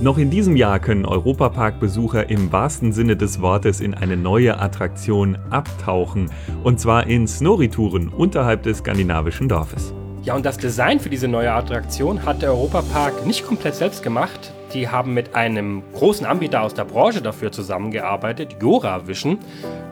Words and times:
Noch 0.00 0.16
in 0.16 0.30
diesem 0.30 0.54
Jahr 0.54 0.78
können 0.78 1.04
Europapark-Besucher 1.04 2.30
im 2.30 2.52
wahrsten 2.52 2.92
Sinne 2.92 3.16
des 3.16 3.40
Wortes 3.40 3.80
in 3.80 3.94
eine 3.94 4.16
neue 4.16 4.60
Attraktion 4.60 5.36
abtauchen. 5.50 6.30
Und 6.62 6.78
zwar 6.78 7.08
in 7.08 7.26
Snorri-Touren 7.26 8.06
unterhalb 8.06 8.62
des 8.62 8.78
skandinavischen 8.78 9.48
Dorfes. 9.48 9.92
Ja, 10.22 10.36
und 10.36 10.46
das 10.46 10.56
Design 10.56 11.00
für 11.00 11.08
diese 11.08 11.26
neue 11.26 11.52
Attraktion 11.52 12.24
hat 12.24 12.42
der 12.42 12.50
Europapark 12.50 13.26
nicht 13.26 13.44
komplett 13.44 13.74
selbst 13.74 14.04
gemacht. 14.04 14.52
Die 14.72 14.88
haben 14.88 15.14
mit 15.14 15.34
einem 15.34 15.82
großen 15.94 16.26
Anbieter 16.26 16.62
aus 16.62 16.74
der 16.74 16.84
Branche 16.84 17.20
dafür 17.20 17.50
zusammengearbeitet, 17.50 18.56
Joravision. 18.60 19.38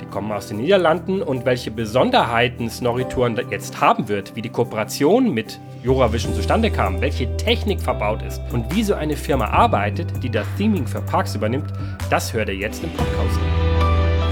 Die 0.01 0.07
kommen 0.07 0.31
aus 0.31 0.47
den 0.47 0.59
Niederlanden 0.59 1.21
und 1.21 1.45
welche 1.45 1.73
Besonderheiten 1.73 2.71
Snorri-Touren 2.71 3.41
jetzt 3.51 3.81
haben 3.81 4.07
wird, 4.07 4.37
wie 4.37 4.43
die 4.43 4.51
Kooperation 4.51 5.35
mit 5.35 5.59
Joravision 5.87 6.35
zustande 6.35 6.69
kam, 6.69 7.01
welche 7.01 7.37
Technik 7.37 7.81
verbaut 7.81 8.21
ist 8.23 8.43
und 8.53 8.75
wie 8.75 8.83
so 8.83 8.95
eine 8.95 9.17
Firma 9.17 9.45
arbeitet, 9.47 10.21
die 10.21 10.29
das 10.29 10.45
Theming 10.59 10.85
für 10.85 11.01
Parks 11.01 11.37
übernimmt, 11.37 11.73
das 12.11 12.33
hört 12.33 12.49
ihr 12.49 12.57
jetzt 12.57 12.83
im 12.83 12.91
Podcast. 12.91 13.39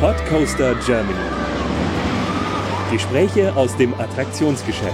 Podcoaster 0.00 0.74
Germany. 0.84 1.14
Gespräche 2.90 3.54
aus 3.54 3.76
dem 3.76 3.94
Attraktionsgeschäft. 3.94 4.92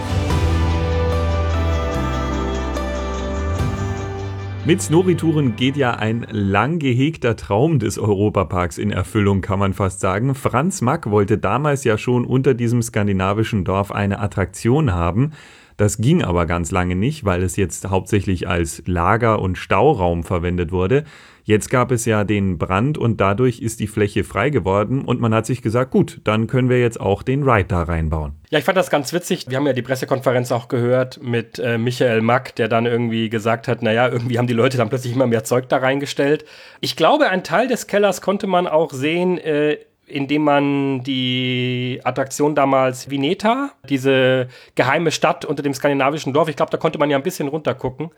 Mit 4.67 4.83
Snorri-Touren 4.83 5.57
geht 5.57 5.79
ja 5.79 5.95
ein 5.95 6.27
lang 6.31 6.79
gehegter 6.79 7.37
Traum 7.37 7.79
des 7.79 7.99
Europaparks 7.99 8.77
in 8.77 8.91
Erfüllung, 8.91 9.41
kann 9.41 9.59
man 9.59 9.73
fast 9.73 10.01
sagen. 10.01 10.35
Franz 10.35 10.83
Mack 10.83 11.11
wollte 11.11 11.39
damals 11.39 11.85
ja 11.85 11.97
schon 11.97 12.27
unter 12.27 12.53
diesem 12.53 12.83
skandinavischen 12.83 13.65
Dorf 13.65 13.91
eine 13.91 14.21
Attraktion 14.21 14.93
haben. 14.93 15.33
Das 15.81 15.97
ging 15.97 16.23
aber 16.23 16.45
ganz 16.45 16.73
lange 16.73 16.95
nicht, 16.95 17.25
weil 17.25 17.43
es 17.43 17.57
jetzt 17.57 17.89
hauptsächlich 17.89 18.47
als 18.47 18.83
Lager- 18.85 19.41
und 19.41 19.57
Stauraum 19.57 20.25
verwendet 20.25 20.73
wurde. 20.73 21.05
Jetzt 21.45 21.71
gab 21.71 21.91
es 21.91 22.05
ja 22.05 22.23
den 22.23 22.59
Brand 22.59 22.99
und 22.99 23.19
dadurch 23.19 23.61
ist 23.61 23.81
die 23.81 23.87
Fläche 23.87 24.23
frei 24.23 24.51
geworden 24.51 25.01
und 25.01 25.23
man 25.23 25.33
hat 25.33 25.47
sich 25.47 25.63
gesagt, 25.63 25.91
gut, 25.91 26.21
dann 26.25 26.49
können 26.49 26.69
wir 26.69 26.79
jetzt 26.79 27.01
auch 27.01 27.23
den 27.23 27.45
Ride 27.45 27.69
da 27.69 27.85
reinbauen. 27.85 28.35
Ja, 28.51 28.59
ich 28.59 28.65
fand 28.67 28.77
das 28.77 28.91
ganz 28.91 29.15
witzig. 29.15 29.47
Wir 29.49 29.57
haben 29.57 29.67
ja 29.67 29.73
die 29.73 29.81
Pressekonferenz 29.81 30.53
auch 30.53 30.69
gehört 30.69 31.23
mit 31.23 31.59
äh, 31.59 31.79
Michael 31.79 32.21
Mack, 32.21 32.55
der 32.57 32.69
dann 32.69 32.85
irgendwie 32.85 33.31
gesagt 33.31 33.67
hat, 33.67 33.81
naja, 33.81 34.07
irgendwie 34.07 34.37
haben 34.37 34.49
die 34.49 34.53
Leute 34.53 34.77
dann 34.77 34.91
plötzlich 34.91 35.15
immer 35.15 35.27
mehr 35.27 35.45
Zeug 35.45 35.71
da 35.71 35.79
reingestellt. 35.79 36.45
Ich 36.83 36.95
glaube, 36.95 37.31
ein 37.31 37.43
Teil 37.43 37.69
des 37.69 37.87
Kellers 37.87 38.21
konnte 38.21 38.47
man 38.47 38.67
auch 38.67 38.93
sehen, 38.93 39.39
äh, 39.39 39.79
indem 40.11 40.45
man 40.45 41.03
die 41.03 42.01
Attraktion 42.05 42.55
damals 42.55 43.11
Vineta, 43.11 43.73
diese 43.89 44.49
geheime 44.75 45.11
Stadt 45.11 45.45
unter 45.45 45.63
dem 45.63 45.75
skandinavischen 45.75 46.33
Dorf, 46.33 46.49
ich 46.49 46.57
glaube, 46.57 46.71
da 46.71 46.79
konnte 46.79 46.99
man 46.99 47.11
ja 47.11 47.17
ein 47.17 47.23
bisschen 47.23 47.49
runtergucken. 47.49 48.11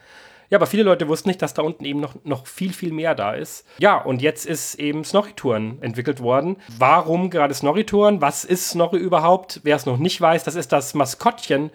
Ja, 0.52 0.58
aber 0.58 0.66
viele 0.66 0.82
Leute 0.82 1.08
wussten 1.08 1.30
nicht, 1.30 1.40
dass 1.40 1.54
da 1.54 1.62
unten 1.62 1.86
eben 1.86 2.00
noch, 2.00 2.14
noch 2.24 2.46
viel, 2.46 2.74
viel 2.74 2.92
mehr 2.92 3.14
da 3.14 3.32
ist. 3.32 3.66
Ja, 3.78 3.96
und 3.96 4.20
jetzt 4.20 4.44
ist 4.44 4.74
eben 4.74 5.02
Snorri-Touren 5.02 5.80
entwickelt 5.80 6.20
worden. 6.20 6.58
Warum 6.76 7.30
gerade 7.30 7.54
Snorri-Touren? 7.54 8.20
Was 8.20 8.44
ist 8.44 8.68
Snorri 8.68 8.98
überhaupt? 8.98 9.60
Wer 9.64 9.76
es 9.76 9.86
noch 9.86 9.96
nicht 9.96 10.20
weiß, 10.20 10.44
das 10.44 10.54
ist 10.54 10.70
das 10.70 10.92
Maskottchen 10.92 11.70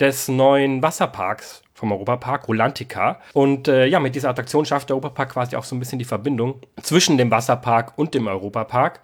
des 0.00 0.28
neuen 0.28 0.82
Wasserparks 0.82 1.62
vom 1.74 1.92
Europapark, 1.92 2.48
Rolantica. 2.48 3.20
Und 3.34 3.68
äh, 3.68 3.86
ja, 3.86 4.00
mit 4.00 4.14
dieser 4.14 4.30
Attraktion 4.30 4.64
schafft 4.64 4.88
der 4.88 4.96
Europapark 4.96 5.32
quasi 5.32 5.56
auch 5.56 5.64
so 5.64 5.76
ein 5.76 5.80
bisschen 5.80 5.98
die 5.98 6.06
Verbindung 6.06 6.60
zwischen 6.80 7.18
dem 7.18 7.30
Wasserpark 7.30 7.98
und 7.98 8.14
dem 8.14 8.28
Europapark. 8.28 9.00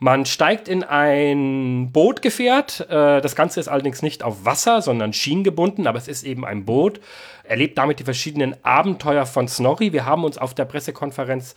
Man 0.00 0.26
steigt 0.26 0.68
in 0.68 0.82
ein 0.82 1.90
Bootgefährt. 1.92 2.80
Äh, 2.90 3.20
das 3.20 3.36
Ganze 3.36 3.60
ist 3.60 3.68
allerdings 3.68 4.02
nicht 4.02 4.22
auf 4.22 4.44
Wasser, 4.44 4.82
sondern 4.82 5.12
schienengebunden, 5.12 5.86
aber 5.86 5.98
es 5.98 6.08
ist 6.08 6.24
eben 6.24 6.44
ein 6.44 6.64
Boot. 6.64 7.00
Erlebt 7.44 7.78
damit 7.78 8.00
die 8.00 8.04
verschiedenen 8.04 8.56
Abenteuer 8.64 9.26
von 9.26 9.48
Snorri. 9.48 9.92
Wir 9.92 10.06
haben 10.06 10.24
uns 10.24 10.38
auf 10.38 10.54
der 10.54 10.64
Pressekonferenz 10.64 11.54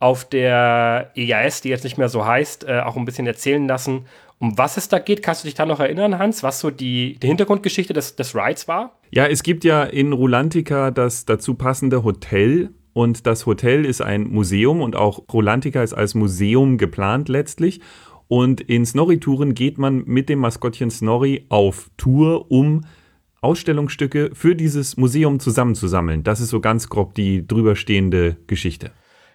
auf 0.00 0.24
der 0.24 1.10
EAS, 1.16 1.60
die 1.60 1.70
jetzt 1.70 1.84
nicht 1.84 1.98
mehr 1.98 2.08
so 2.08 2.24
heißt, 2.24 2.64
äh, 2.64 2.80
auch 2.80 2.96
ein 2.96 3.04
bisschen 3.04 3.26
erzählen 3.26 3.66
lassen, 3.66 4.06
um 4.38 4.56
was 4.56 4.76
es 4.76 4.88
da 4.88 5.00
geht. 5.00 5.22
Kannst 5.22 5.42
du 5.42 5.46
dich 5.46 5.54
da 5.54 5.66
noch 5.66 5.80
erinnern, 5.80 6.18
Hans, 6.18 6.42
was 6.42 6.60
so 6.60 6.70
die, 6.70 7.18
die 7.18 7.26
Hintergrundgeschichte 7.26 7.92
des, 7.92 8.14
des 8.14 8.34
Rides 8.34 8.68
war? 8.68 8.96
Ja, 9.10 9.26
es 9.26 9.42
gibt 9.42 9.64
ja 9.64 9.82
in 9.82 10.12
Rulantica 10.12 10.90
das 10.92 11.24
dazu 11.24 11.54
passende 11.54 12.04
Hotel, 12.04 12.70
und 12.98 13.28
das 13.28 13.46
Hotel 13.46 13.84
ist 13.84 14.00
ein 14.00 14.24
Museum 14.24 14.80
und 14.80 14.96
auch 14.96 15.22
Rolantica 15.32 15.84
ist 15.84 15.94
als 15.94 16.16
Museum 16.16 16.78
geplant 16.78 17.28
letztlich. 17.28 17.80
Und 18.26 18.60
in 18.60 18.84
Snorri-Touren 18.84 19.54
geht 19.54 19.78
man 19.78 20.02
mit 20.06 20.28
dem 20.28 20.40
Maskottchen 20.40 20.90
Snorri 20.90 21.46
auf 21.48 21.92
Tour, 21.96 22.50
um 22.50 22.80
Ausstellungsstücke 23.40 24.30
für 24.32 24.56
dieses 24.56 24.96
Museum 24.96 25.38
zusammenzusammeln. 25.38 26.24
Das 26.24 26.40
ist 26.40 26.48
so 26.48 26.58
ganz 26.58 26.88
grob 26.88 27.14
die 27.14 27.46
drüberstehende 27.46 28.36
Geschichte. 28.48 28.90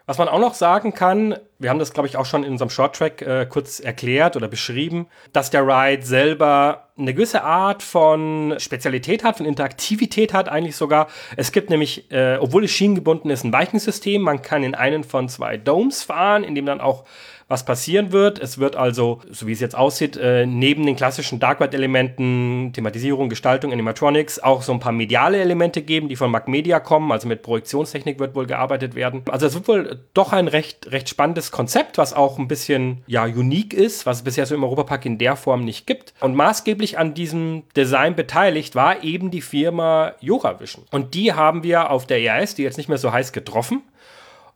Was 0.08 0.18
man 0.18 0.28
auch 0.28 0.42
noch 0.42 0.56
sagen 0.56 0.94
kann, 0.94 1.38
wir 1.60 1.70
haben 1.70 1.80
das, 1.80 1.94
glaube 1.94 2.08
ich, 2.08 2.18
auch 2.18 2.26
schon 2.26 2.44
in 2.44 2.52
unserem 2.52 2.70
Shorttrack 2.70 3.22
äh, 3.22 3.46
kurz 3.50 3.80
erklärt 3.80 4.36
oder 4.36 4.48
beschrieben, 4.48 5.08
dass 5.32 5.50
der 5.50 5.66
Ride 5.66 6.06
selber 6.06 6.90
eine 6.98 7.14
gewisse 7.14 7.44
Art 7.44 7.82
von 7.82 8.56
Spezialität 8.58 9.24
hat, 9.24 9.38
von 9.38 9.46
Interaktivität 9.46 10.34
hat 10.34 10.50
eigentlich 10.50 10.76
sogar. 10.76 11.08
Es 11.38 11.52
gibt 11.52 11.70
nämlich, 11.70 12.12
äh, 12.12 12.38
obwohl 12.40 12.66
es 12.66 12.72
schienengebunden 12.72 13.32
ist, 13.32 13.44
ein 13.44 13.54
Weichensystem. 13.54 14.22
Man 14.22 14.42
kann 14.42 14.64
in 14.64 14.76
einen 14.76 15.04
von 15.04 15.28
zwei 15.30 15.58
Domes 15.58 16.04
fahren, 16.04 16.44
in 16.44 16.54
dem 16.54 16.66
dann 16.66 16.82
auch 16.82 17.06
was 17.48 17.66
passieren 17.66 18.12
wird. 18.12 18.40
Es 18.40 18.58
wird 18.58 18.76
also, 18.76 19.22
so 19.30 19.48
wie 19.48 19.52
es 19.52 19.60
jetzt 19.60 19.76
aussieht, 19.76 20.18
äh, 20.18 20.46
neben 20.46 20.86
den 20.86 20.96
klassischen 20.96 21.40
Dark 21.40 21.62
Elementen, 21.62 22.72
Thematisierung, 22.74 23.30
Gestaltung, 23.30 23.72
Animatronics, 23.72 24.40
auch 24.40 24.62
so 24.62 24.74
ein 24.74 24.80
paar 24.80 24.92
mediale 24.92 25.40
Elemente 25.40 25.82
geben, 25.82 26.10
die 26.10 26.16
von 26.16 26.32
Mac 26.32 26.48
Media 26.48 26.80
kommen. 26.80 27.12
Also 27.12 27.28
mit 27.28 27.42
Projektionstechnik 27.42 28.20
wird 28.20 28.36
wohl 28.36 28.48
gearbeitet 28.48 28.96
werden. 28.96 29.24
Also 29.30 29.46
es 29.46 29.54
wird 29.54 29.68
wohl 29.68 30.00
doch 30.14 30.34
ein 30.34 30.48
recht, 30.48 30.92
recht 30.92 31.10
spannendes 31.10 31.52
Konzept, 31.54 32.00
was 32.00 32.14
auch 32.14 32.40
ein 32.40 32.48
bisschen, 32.48 33.04
ja, 33.06 33.24
unique 33.24 33.74
ist, 33.74 34.06
was 34.06 34.18
es 34.18 34.24
bisher 34.24 34.46
so 34.46 34.56
im 34.56 34.64
Europapark 34.64 35.06
in 35.06 35.20
der 35.20 35.36
Form 35.36 35.64
nicht 35.64 35.86
gibt. 35.86 36.14
Und 36.20 36.36
maßgeblich 36.36 36.98
an 36.98 37.14
diesem 37.14 37.64
Design 37.76 38.16
beteiligt 38.16 38.76
war 38.76 39.04
eben 39.04 39.30
die 39.30 39.42
Firma 39.42 40.14
Joravision. 40.20 40.84
Und 40.92 41.14
die 41.14 41.32
haben 41.34 41.64
wir 41.64 41.92
auf 41.92 42.08
der 42.08 42.20
EAS, 42.20 42.56
die 42.56 42.64
jetzt 42.64 42.78
nicht 42.78 42.90
mehr 42.90 42.98
so 42.98 43.14
heiß 43.14 43.34
getroffen 43.34 43.84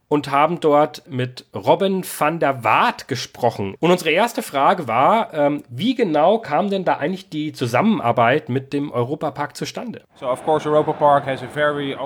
und 0.09 0.31
haben 0.31 0.59
dort 0.59 1.03
mit 1.09 1.45
Robin 1.53 2.03
van 2.03 2.39
der 2.39 2.63
Waart 2.63 3.07
gesprochen. 3.07 3.75
Und 3.79 3.91
unsere 3.91 4.11
erste 4.11 4.41
Frage 4.41 4.87
war, 4.87 5.33
ähm, 5.33 5.63
wie 5.69 5.95
genau 5.95 6.39
kam 6.39 6.69
denn 6.69 6.85
da 6.85 6.95
eigentlich 6.95 7.29
die 7.29 7.51
Zusammenarbeit 7.51 8.49
mit 8.49 8.73
dem 8.73 8.91
Europapark 8.91 9.55
zustande? 9.57 10.01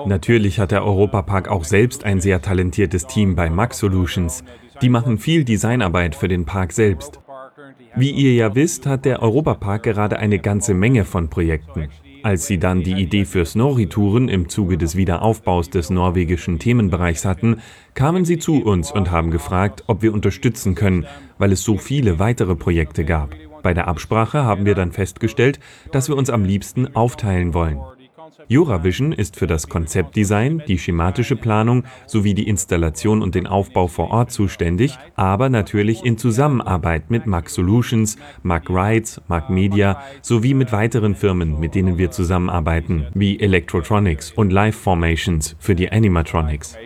Natürlich 0.06 0.58
hat 0.58 0.72
der 0.72 0.84
Europapark 0.84 1.48
auch 1.48 1.64
selbst 1.64 2.04
ein 2.04 2.20
sehr 2.20 2.42
talentiertes 2.42 3.06
Team 3.06 3.36
bei 3.36 3.48
Max 3.48 3.78
Solutions. 3.78 4.42
Die 4.82 4.88
machen 4.88 5.18
viel 5.18 5.44
Designarbeit 5.44 6.14
für 6.16 6.28
den 6.28 6.44
Park 6.44 6.72
selbst. 6.72 7.20
Wie 7.94 8.10
ihr 8.10 8.34
ja 8.34 8.54
wisst, 8.54 8.86
hat 8.86 9.04
der 9.04 9.22
Europapark 9.22 9.84
gerade 9.84 10.18
eine 10.18 10.38
ganze 10.38 10.74
Menge 10.74 11.04
von 11.04 11.30
Projekten. 11.30 11.88
Als 12.24 12.46
sie 12.46 12.58
dann 12.58 12.82
die 12.82 13.00
Idee 13.00 13.24
für 13.24 13.44
Snorri-Touren 13.44 14.28
im 14.28 14.48
Zuge 14.48 14.78
des 14.78 14.96
Wiederaufbaus 14.96 15.70
des 15.70 15.90
norwegischen 15.90 16.58
Themenbereichs 16.58 17.24
hatten, 17.24 17.60
kamen 17.94 18.24
sie 18.24 18.38
zu 18.38 18.62
uns 18.62 18.92
und 18.92 19.10
haben 19.10 19.30
gefragt, 19.30 19.84
ob 19.86 20.02
wir 20.02 20.12
unterstützen 20.12 20.74
können, 20.74 21.06
weil 21.38 21.52
es 21.52 21.62
so 21.62 21.76
viele 21.76 22.18
weitere 22.18 22.54
Projekte 22.54 23.04
gab. 23.04 23.34
Bei 23.62 23.74
der 23.74 23.88
Absprache 23.88 24.44
haben 24.44 24.66
wir 24.66 24.74
dann 24.74 24.92
festgestellt, 24.92 25.60
dass 25.92 26.08
wir 26.08 26.16
uns 26.16 26.30
am 26.30 26.44
liebsten 26.44 26.94
aufteilen 26.96 27.54
wollen. 27.54 27.80
Juravision 28.48 29.12
ist 29.12 29.36
für 29.36 29.46
das 29.46 29.68
Konzeptdesign, 29.68 30.62
die 30.66 30.78
schematische 30.78 31.36
Planung 31.36 31.84
sowie 32.06 32.34
die 32.34 32.48
Installation 32.48 33.22
und 33.22 33.34
den 33.34 33.46
Aufbau 33.46 33.86
vor 33.86 34.10
Ort 34.10 34.30
zuständig, 34.30 34.98
aber 35.16 35.48
natürlich 35.48 36.04
in 36.04 36.18
Zusammenarbeit 36.18 37.10
mit 37.10 37.26
Mac 37.26 37.48
Solutions, 37.48 38.16
Mac 38.42 38.68
Rides, 38.68 39.20
Mac 39.28 39.50
Media 39.50 40.02
sowie 40.22 40.54
mit 40.54 40.72
weiteren 40.72 41.14
Firmen, 41.14 41.58
mit 41.60 41.74
denen 41.74 41.98
wir 41.98 42.10
zusammenarbeiten, 42.10 43.06
wie 43.14 43.38
Electrotronics 43.38 44.32
und 44.32 44.50
Live 44.50 44.76
Formations 44.76 45.56
für 45.58 45.74
die 45.74 45.90
Animatronics. 45.90 46.76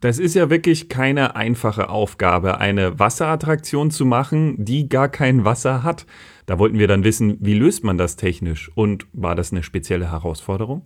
Das 0.00 0.20
ist 0.20 0.34
ja 0.36 0.48
wirklich 0.48 0.88
keine 0.88 1.34
einfache 1.34 1.88
Aufgabe, 1.88 2.58
eine 2.58 3.00
Wasserattraktion 3.00 3.90
zu 3.90 4.04
machen, 4.04 4.54
die 4.64 4.88
gar 4.88 5.08
kein 5.08 5.44
Wasser 5.44 5.82
hat. 5.82 6.06
Da 6.48 6.58
wollten 6.58 6.78
wir 6.78 6.88
dann 6.88 7.04
wissen, 7.04 7.36
wie 7.40 7.52
löst 7.52 7.84
man 7.84 7.98
das 7.98 8.16
technisch 8.16 8.70
und 8.74 9.06
war 9.12 9.34
das 9.34 9.52
eine 9.52 9.62
spezielle 9.62 10.10
Herausforderung? 10.10 10.80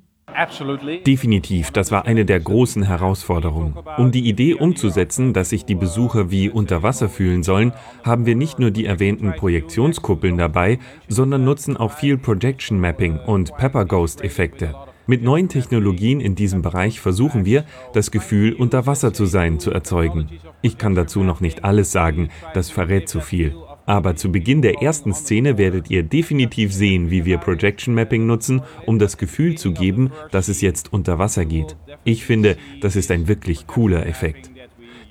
Definitiv, 1.07 1.71
das 1.71 1.93
war 1.93 2.05
eine 2.05 2.25
der 2.25 2.41
großen 2.41 2.83
Herausforderungen. 2.83 3.77
Um 3.97 4.11
die 4.11 4.29
Idee 4.29 4.55
umzusetzen, 4.55 5.33
dass 5.33 5.51
sich 5.51 5.65
die 5.65 5.77
Besucher 5.77 6.33
wie 6.33 6.51
unter 6.51 6.83
Wasser 6.83 7.09
fühlen 7.09 7.45
sollen, 7.45 7.75
haben 8.03 8.27
wir 8.27 8.35
nicht 8.35 8.59
nur 8.59 8.73
die 8.73 8.87
erwähnten 8.87 9.35
Projektionskuppeln 9.37 10.37
dabei, 10.37 10.81
sondern 11.07 11.45
nutzen 11.45 11.77
auch 11.77 11.93
viel 11.93 12.19
Projection 12.19 12.81
Mapping 12.81 13.21
und 13.21 13.57
Pepper 13.57 13.85
Ghost 13.85 14.25
Effekte. 14.25 14.75
Mit 15.07 15.23
neuen 15.23 15.49
Technologien 15.49 16.21
in 16.21 16.35
diesem 16.35 16.63
Bereich 16.63 17.01
versuchen 17.01 17.45
wir, 17.45 17.65
das 17.93 18.11
Gefühl, 18.11 18.55
unter 18.55 18.87
Wasser 18.87 19.13
zu 19.13 19.27
sein, 19.27 19.61
zu 19.61 19.71
erzeugen. 19.71 20.29
Ich 20.61 20.77
kann 20.77 20.97
dazu 20.97 21.23
noch 21.23 21.41
nicht 21.41 21.65
alles 21.65 21.93
sagen, 21.93 22.31
das 22.53 22.69
verrät 22.69 23.09
zu 23.09 23.21
viel. 23.21 23.55
Aber 23.87 24.17
zu 24.17 24.31
Beginn 24.31 24.63
der 24.63 24.81
ersten 24.83 25.13
Szene 25.13 25.59
werdet 25.59 25.91
ihr 25.91 26.03
definitiv 26.03 26.73
sehen, 26.73 27.11
wie 27.11 27.25
wir 27.25 27.39
Projection 27.39 27.95
Mapping 27.95 28.27
nutzen, 28.27 28.63
um 28.87 28.99
das 28.99 29.17
Gefühl 29.17 29.57
zu 29.57 29.73
geben, 29.73 30.13
dass 30.31 30.49
es 30.49 30.61
jetzt 30.61 30.93
unter 30.93 31.19
Wasser 31.19 31.45
geht. 31.45 31.77
Ich 32.05 32.25
finde, 32.25 32.57
das 32.81 32.97
ist 32.97 33.11
ein 33.11 33.29
wirklich 33.29 33.67
cooler 33.67 34.07
Effekt. 34.07 34.51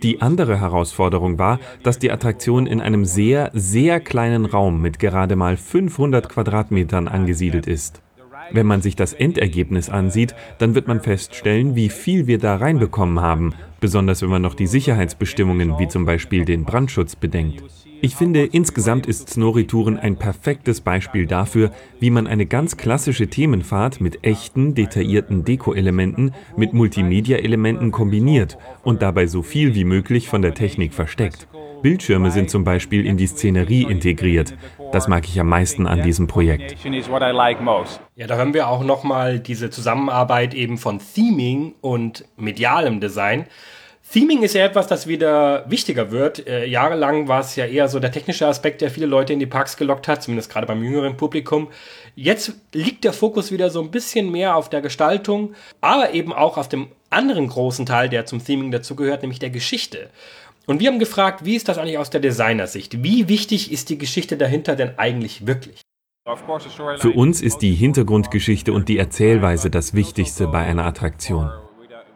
Die 0.03 0.21
andere 0.21 0.59
Herausforderung 0.59 1.37
war, 1.37 1.59
dass 1.83 1.99
die 1.99 2.11
Attraktion 2.11 2.65
in 2.65 2.81
einem 2.81 3.05
sehr, 3.05 3.51
sehr 3.53 3.99
kleinen 3.99 4.45
Raum 4.45 4.81
mit 4.81 4.97
gerade 4.97 5.35
mal 5.35 5.57
500 5.57 6.27
Quadratmetern 6.27 7.07
angesiedelt 7.07 7.67
ist. 7.67 8.01
Wenn 8.51 8.65
man 8.65 8.81
sich 8.81 8.95
das 8.95 9.13
Endergebnis 9.13 9.89
ansieht, 9.89 10.35
dann 10.57 10.73
wird 10.73 10.87
man 10.87 11.01
feststellen, 11.01 11.75
wie 11.75 11.89
viel 11.89 12.25
wir 12.25 12.39
da 12.39 12.55
reinbekommen 12.55 13.21
haben, 13.21 13.53
besonders 13.79 14.21
wenn 14.21 14.29
man 14.29 14.41
noch 14.41 14.55
die 14.55 14.67
Sicherheitsbestimmungen 14.67 15.77
wie 15.77 15.87
zum 15.87 16.05
Beispiel 16.05 16.45
den 16.45 16.65
Brandschutz 16.65 17.15
bedenkt. 17.15 17.63
Ich 18.03 18.15
finde, 18.15 18.43
insgesamt 18.45 19.05
ist 19.05 19.29
Snorri-Touren 19.29 19.99
ein 19.99 20.15
perfektes 20.15 20.81
Beispiel 20.81 21.27
dafür, 21.27 21.71
wie 21.99 22.09
man 22.09 22.25
eine 22.25 22.47
ganz 22.47 22.75
klassische 22.75 23.27
Themenfahrt 23.27 24.01
mit 24.01 24.23
echten, 24.25 24.73
detaillierten 24.73 25.45
Deko-Elementen 25.45 26.33
mit 26.57 26.73
Multimedia-Elementen 26.73 27.91
kombiniert 27.91 28.57
und 28.83 29.03
dabei 29.03 29.27
so 29.27 29.43
viel 29.43 29.75
wie 29.75 29.83
möglich 29.83 30.27
von 30.29 30.41
der 30.41 30.55
Technik 30.55 30.95
versteckt. 30.95 31.47
Bildschirme 31.83 32.31
sind 32.31 32.49
zum 32.49 32.63
Beispiel 32.63 33.05
in 33.05 33.17
die 33.17 33.27
Szenerie 33.27 33.83
integriert. 33.83 34.55
Das 34.91 35.07
mag 35.07 35.27
ich 35.27 35.39
am 35.39 35.49
meisten 35.49 35.85
an 35.85 36.01
diesem 36.01 36.25
Projekt. 36.25 36.75
Ja, 38.15 38.27
da 38.27 38.35
hören 38.35 38.53
wir 38.55 38.67
auch 38.67 38.83
nochmal 38.83 39.39
diese 39.39 39.69
Zusammenarbeit 39.69 40.55
eben 40.55 40.79
von 40.79 40.99
Theming 40.99 41.75
und 41.81 42.25
medialem 42.35 42.99
Design. 42.99 43.45
Theming 44.11 44.43
ist 44.43 44.55
ja 44.55 44.65
etwas, 44.65 44.87
das 44.87 45.07
wieder 45.07 45.63
wichtiger 45.69 46.11
wird. 46.11 46.45
Äh, 46.45 46.65
jahrelang 46.65 47.29
war 47.29 47.39
es 47.39 47.55
ja 47.55 47.65
eher 47.65 47.87
so 47.87 47.99
der 47.99 48.11
technische 48.11 48.45
Aspekt, 48.45 48.81
der 48.81 48.91
viele 48.91 49.05
Leute 49.05 49.31
in 49.31 49.39
die 49.39 49.45
Parks 49.45 49.77
gelockt 49.77 50.09
hat, 50.09 50.21
zumindest 50.21 50.51
gerade 50.51 50.67
beim 50.67 50.83
jüngeren 50.83 51.15
Publikum. 51.15 51.69
Jetzt 52.15 52.53
liegt 52.73 53.05
der 53.05 53.13
Fokus 53.13 53.53
wieder 53.53 53.69
so 53.69 53.81
ein 53.81 53.89
bisschen 53.89 54.29
mehr 54.29 54.57
auf 54.57 54.69
der 54.69 54.81
Gestaltung, 54.81 55.53
aber 55.79 56.13
eben 56.13 56.33
auch 56.33 56.57
auf 56.57 56.67
dem 56.67 56.89
anderen 57.09 57.47
großen 57.47 57.85
Teil, 57.85 58.09
der 58.09 58.25
zum 58.25 58.43
Theming 58.43 58.71
dazugehört, 58.71 59.21
nämlich 59.21 59.39
der 59.39 59.49
Geschichte. 59.49 60.09
Und 60.65 60.81
wir 60.81 60.89
haben 60.89 60.99
gefragt, 60.99 61.45
wie 61.45 61.55
ist 61.55 61.69
das 61.69 61.77
eigentlich 61.77 61.97
aus 61.97 62.09
der 62.09 62.19
Designersicht? 62.19 63.03
Wie 63.03 63.29
wichtig 63.29 63.71
ist 63.71 63.89
die 63.89 63.97
Geschichte 63.97 64.35
dahinter 64.35 64.75
denn 64.75 64.99
eigentlich 64.99 65.47
wirklich? 65.47 65.79
Für 66.97 67.11
uns 67.11 67.41
ist 67.41 67.59
die 67.59 67.73
Hintergrundgeschichte 67.73 68.73
und 68.73 68.89
die 68.89 68.97
Erzählweise 68.97 69.69
das 69.69 69.93
Wichtigste 69.93 70.47
bei 70.47 70.59
einer 70.59 70.85
Attraktion. 70.85 71.49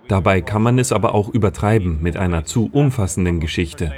Dabei 0.07 0.41
kann 0.41 0.61
man 0.61 0.77
es 0.77 0.91
aber 0.91 1.15
auch 1.15 1.29
übertreiben 1.29 2.01
mit 2.01 2.17
einer 2.17 2.45
zu 2.45 2.69
umfassenden 2.71 3.39
Geschichte. 3.39 3.91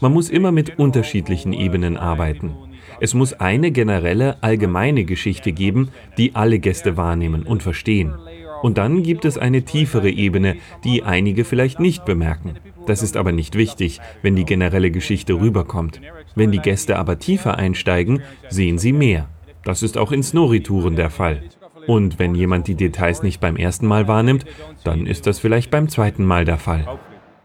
Man 0.00 0.12
muss 0.12 0.28
immer 0.28 0.52
mit 0.52 0.78
unterschiedlichen 0.78 1.52
Ebenen 1.52 1.96
arbeiten. 1.96 2.54
Es 3.00 3.14
muss 3.14 3.32
eine 3.32 3.70
generelle, 3.70 4.42
allgemeine 4.42 5.04
Geschichte 5.04 5.52
geben, 5.52 5.88
die 6.16 6.34
alle 6.34 6.58
Gäste 6.58 6.96
wahrnehmen 6.96 7.42
und 7.44 7.62
verstehen. 7.62 8.14
Und 8.62 8.78
dann 8.78 9.02
gibt 9.02 9.24
es 9.24 9.36
eine 9.36 9.62
tiefere 9.62 10.10
Ebene, 10.10 10.56
die 10.84 11.02
einige 11.02 11.44
vielleicht 11.44 11.80
nicht 11.80 12.04
bemerken. 12.04 12.54
Das 12.86 13.02
ist 13.02 13.16
aber 13.16 13.32
nicht 13.32 13.56
wichtig, 13.56 14.00
wenn 14.22 14.36
die 14.36 14.44
generelle 14.44 14.90
Geschichte 14.90 15.34
rüberkommt. 15.34 16.00
Wenn 16.34 16.50
die 16.50 16.60
Gäste 16.60 16.96
aber 16.96 17.18
tiefer 17.18 17.56
einsteigen, 17.58 18.22
sehen 18.48 18.78
sie 18.78 18.92
mehr. 18.92 19.28
Das 19.64 19.82
ist 19.82 19.96
auch 19.96 20.12
in 20.12 20.22
Snorri-Touren 20.22 20.96
der 20.96 21.10
Fall. 21.10 21.42
Und 21.86 22.18
wenn 22.18 22.34
jemand 22.34 22.66
die 22.66 22.74
Details 22.74 23.22
nicht 23.22 23.40
beim 23.40 23.56
ersten 23.56 23.86
Mal 23.86 24.08
wahrnimmt, 24.08 24.44
dann 24.84 25.06
ist 25.06 25.26
das 25.26 25.38
vielleicht 25.38 25.70
beim 25.70 25.88
zweiten 25.88 26.24
Mal 26.24 26.44
der 26.44 26.58
Fall. 26.58 26.98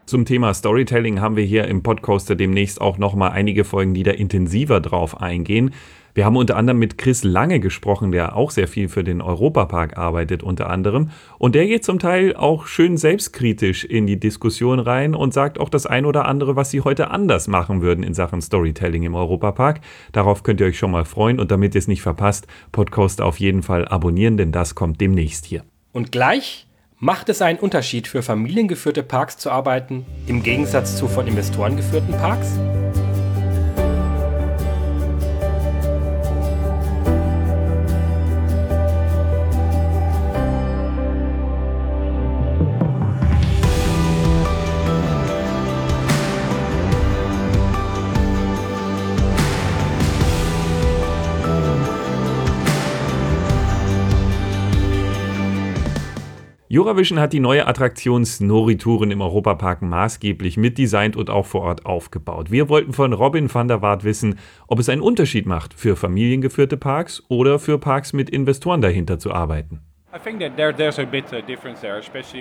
Zum 0.06 0.24
Thema 0.24 0.52
Storytelling 0.54 1.20
haben 1.20 1.36
wir 1.36 1.44
hier 1.44 1.68
im 1.68 1.82
Podcaster 1.82 2.34
demnächst 2.34 2.80
auch 2.80 2.98
nochmal 2.98 3.30
einige 3.30 3.64
Folgen, 3.64 3.94
die 3.94 4.02
da 4.02 4.10
intensiver 4.10 4.80
drauf 4.80 5.20
eingehen. 5.20 5.72
Wir 6.14 6.24
haben 6.24 6.36
unter 6.36 6.56
anderem 6.56 6.78
mit 6.78 6.98
Chris 6.98 7.24
Lange 7.24 7.60
gesprochen, 7.60 8.12
der 8.12 8.36
auch 8.36 8.50
sehr 8.50 8.68
viel 8.68 8.88
für 8.88 9.04
den 9.04 9.20
Europapark 9.20 9.96
arbeitet 9.96 10.42
unter 10.42 10.68
anderem. 10.68 11.10
Und 11.38 11.54
der 11.54 11.66
geht 11.66 11.84
zum 11.84 11.98
Teil 11.98 12.34
auch 12.34 12.66
schön 12.66 12.96
selbstkritisch 12.96 13.84
in 13.84 14.06
die 14.06 14.18
Diskussion 14.18 14.80
rein 14.80 15.14
und 15.14 15.32
sagt 15.32 15.60
auch 15.60 15.68
das 15.68 15.86
ein 15.86 16.04
oder 16.04 16.26
andere, 16.26 16.56
was 16.56 16.70
sie 16.70 16.80
heute 16.80 17.10
anders 17.10 17.48
machen 17.48 17.82
würden 17.82 18.02
in 18.02 18.14
Sachen 18.14 18.42
Storytelling 18.42 19.04
im 19.04 19.14
Europapark. 19.14 19.80
Darauf 20.12 20.42
könnt 20.42 20.60
ihr 20.60 20.66
euch 20.66 20.78
schon 20.78 20.90
mal 20.90 21.04
freuen 21.04 21.38
und 21.38 21.50
damit 21.50 21.74
ihr 21.74 21.78
es 21.78 21.88
nicht 21.88 22.02
verpasst, 22.02 22.46
Podcast 22.72 23.20
auf 23.20 23.38
jeden 23.38 23.62
Fall 23.62 23.86
abonnieren, 23.86 24.36
denn 24.36 24.52
das 24.52 24.74
kommt 24.74 25.00
demnächst 25.00 25.44
hier. 25.44 25.62
Und 25.92 26.12
gleich 26.12 26.66
macht 26.98 27.28
es 27.28 27.42
einen 27.42 27.58
Unterschied 27.58 28.06
für 28.06 28.22
familiengeführte 28.22 29.02
Parks 29.02 29.38
zu 29.38 29.50
arbeiten, 29.50 30.04
im 30.26 30.42
Gegensatz 30.42 30.96
zu 30.96 31.08
von 31.08 31.26
Investoren 31.26 31.76
geführten 31.76 32.12
Parks? 32.12 32.58
Eurovision 56.72 57.18
hat 57.18 57.32
die 57.32 57.40
neue 57.40 57.66
Attraktion 57.66 58.24
Snorri-Touren 58.24 59.10
im 59.10 59.22
Europapark 59.22 59.82
maßgeblich 59.82 60.56
mitdesignt 60.56 61.16
und 61.16 61.28
auch 61.28 61.44
vor 61.44 61.62
Ort 61.62 61.84
aufgebaut. 61.84 62.52
Wir 62.52 62.68
wollten 62.68 62.92
von 62.92 63.12
Robin 63.12 63.52
van 63.52 63.66
der 63.66 63.82
Waart 63.82 64.04
wissen, 64.04 64.38
ob 64.68 64.78
es 64.78 64.88
einen 64.88 65.02
Unterschied 65.02 65.46
macht, 65.46 65.74
für 65.74 65.96
familiengeführte 65.96 66.76
Parks 66.76 67.24
oder 67.26 67.58
für 67.58 67.78
Parks 67.78 68.12
mit 68.12 68.30
Investoren 68.30 68.80
dahinter 68.80 69.18
zu 69.18 69.32
arbeiten. 69.32 69.80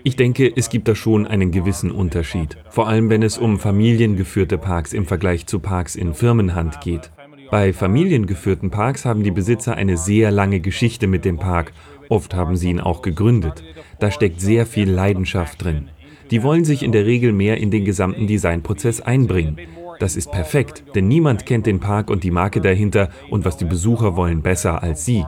Ich 0.04 0.16
denke, 0.16 0.54
es 0.56 0.70
gibt 0.70 0.88
da 0.88 0.94
schon 0.94 1.26
einen 1.26 1.52
gewissen 1.52 1.90
Unterschied, 1.90 2.58
vor 2.70 2.88
allem 2.88 3.10
wenn 3.10 3.24
es 3.24 3.40
um 3.40 3.58
familiengeführte 3.58 4.60
Parks 4.60 4.94
im 4.94 5.08
Vergleich 5.08 5.48
zu 5.48 5.60
Parks 5.60 5.96
in 5.96 6.14
Firmenhand 6.14 6.82
geht. 6.82 7.10
Bei 7.50 7.74
familiengeführten 7.74 8.70
Parks 8.70 9.06
haben 9.06 9.24
die 9.24 9.32
Besitzer 9.32 9.74
eine 9.74 9.98
sehr 9.98 10.30
lange 10.30 10.60
Geschichte 10.60 11.08
mit 11.08 11.26
dem 11.26 11.40
Park 11.40 11.72
Oft 12.10 12.34
haben 12.34 12.58
sie 12.58 12.72
ihn 12.72 12.82
auch 12.82 13.02
gegründet. 13.02 13.64
Da 14.00 14.12
steckt 14.12 14.42
sehr 14.42 14.66
viel 14.66 14.90
Leidenschaft 14.90 15.64
drin. 15.64 15.90
Die 16.32 16.44
wollen 16.44 16.66
sich 16.66 16.84
in 16.84 16.92
der 16.92 17.06
Regel 17.06 17.32
mehr 17.32 17.58
in 17.58 17.72
den 17.72 17.86
gesamten 17.86 18.28
Designprozess 18.28 19.00
einbringen. 19.00 19.58
Das 20.00 20.16
ist 20.16 20.32
perfekt, 20.32 20.84
denn 20.96 21.08
niemand 21.08 21.46
kennt 21.46 21.66
den 21.66 21.80
Park 21.80 22.10
und 22.10 22.24
die 22.24 22.32
Marke 22.32 22.62
dahinter 22.62 23.10
und 23.30 23.46
was 23.46 23.58
die 23.58 23.66
Besucher 23.66 24.16
wollen 24.16 24.42
besser 24.42 24.82
als 24.82 25.06
sie. 25.06 25.26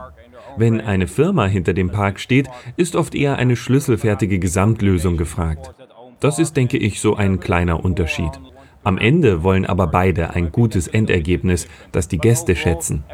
Wenn 0.56 0.80
eine 0.80 1.06
Firma 1.06 1.46
hinter 1.46 1.72
dem 1.72 1.90
Park 1.90 2.20
steht, 2.20 2.48
ist 2.76 2.96
oft 2.96 3.14
eher 3.14 3.36
eine 3.36 3.56
schlüsselfertige 3.56 4.38
Gesamtlösung 4.38 5.16
gefragt. 5.16 5.72
Das 6.20 6.38
ist, 6.38 6.56
denke 6.56 6.78
ich, 6.78 7.00
so 7.00 7.16
ein 7.16 7.40
kleiner 7.40 7.84
Unterschied. 7.84 8.30
Am 8.84 8.98
Ende 8.98 9.44
wollen 9.44 9.64
aber 9.64 9.86
beide 9.86 10.30
ein 10.30 10.50
gutes 10.50 10.88
Endergebnis, 10.88 11.68
das 11.92 12.08
die 12.08 12.18
Gäste 12.18 12.56
schätzen. 12.56 13.04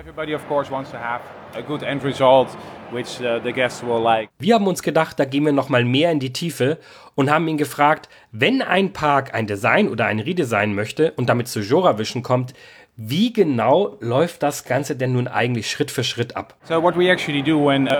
Wir 4.38 4.54
haben 4.54 4.66
uns 4.66 4.82
gedacht, 4.82 5.20
da 5.20 5.24
gehen 5.26 5.44
wir 5.44 5.52
noch 5.52 5.68
mal 5.68 5.84
mehr 5.84 6.10
in 6.10 6.20
die 6.20 6.32
Tiefe 6.32 6.78
und 7.14 7.30
haben 7.30 7.46
ihn 7.48 7.58
gefragt, 7.58 8.08
wenn 8.32 8.62
ein 8.62 8.94
Park 8.94 9.34
ein 9.34 9.46
Design 9.46 9.88
oder 9.88 10.06
ein 10.06 10.20
Redesign 10.20 10.74
möchte 10.74 11.12
und 11.12 11.28
damit 11.28 11.48
zu 11.48 11.60
Joravision 11.60 12.22
kommt, 12.22 12.54
wie 13.00 13.32
genau 13.32 13.96
läuft 14.00 14.42
das 14.42 14.64
Ganze 14.64 14.96
denn 14.96 15.12
nun 15.12 15.28
eigentlich 15.28 15.70
Schritt 15.70 15.92
für 15.92 16.02
Schritt 16.02 16.36
ab? 16.36 16.56
Uh, 16.68 16.82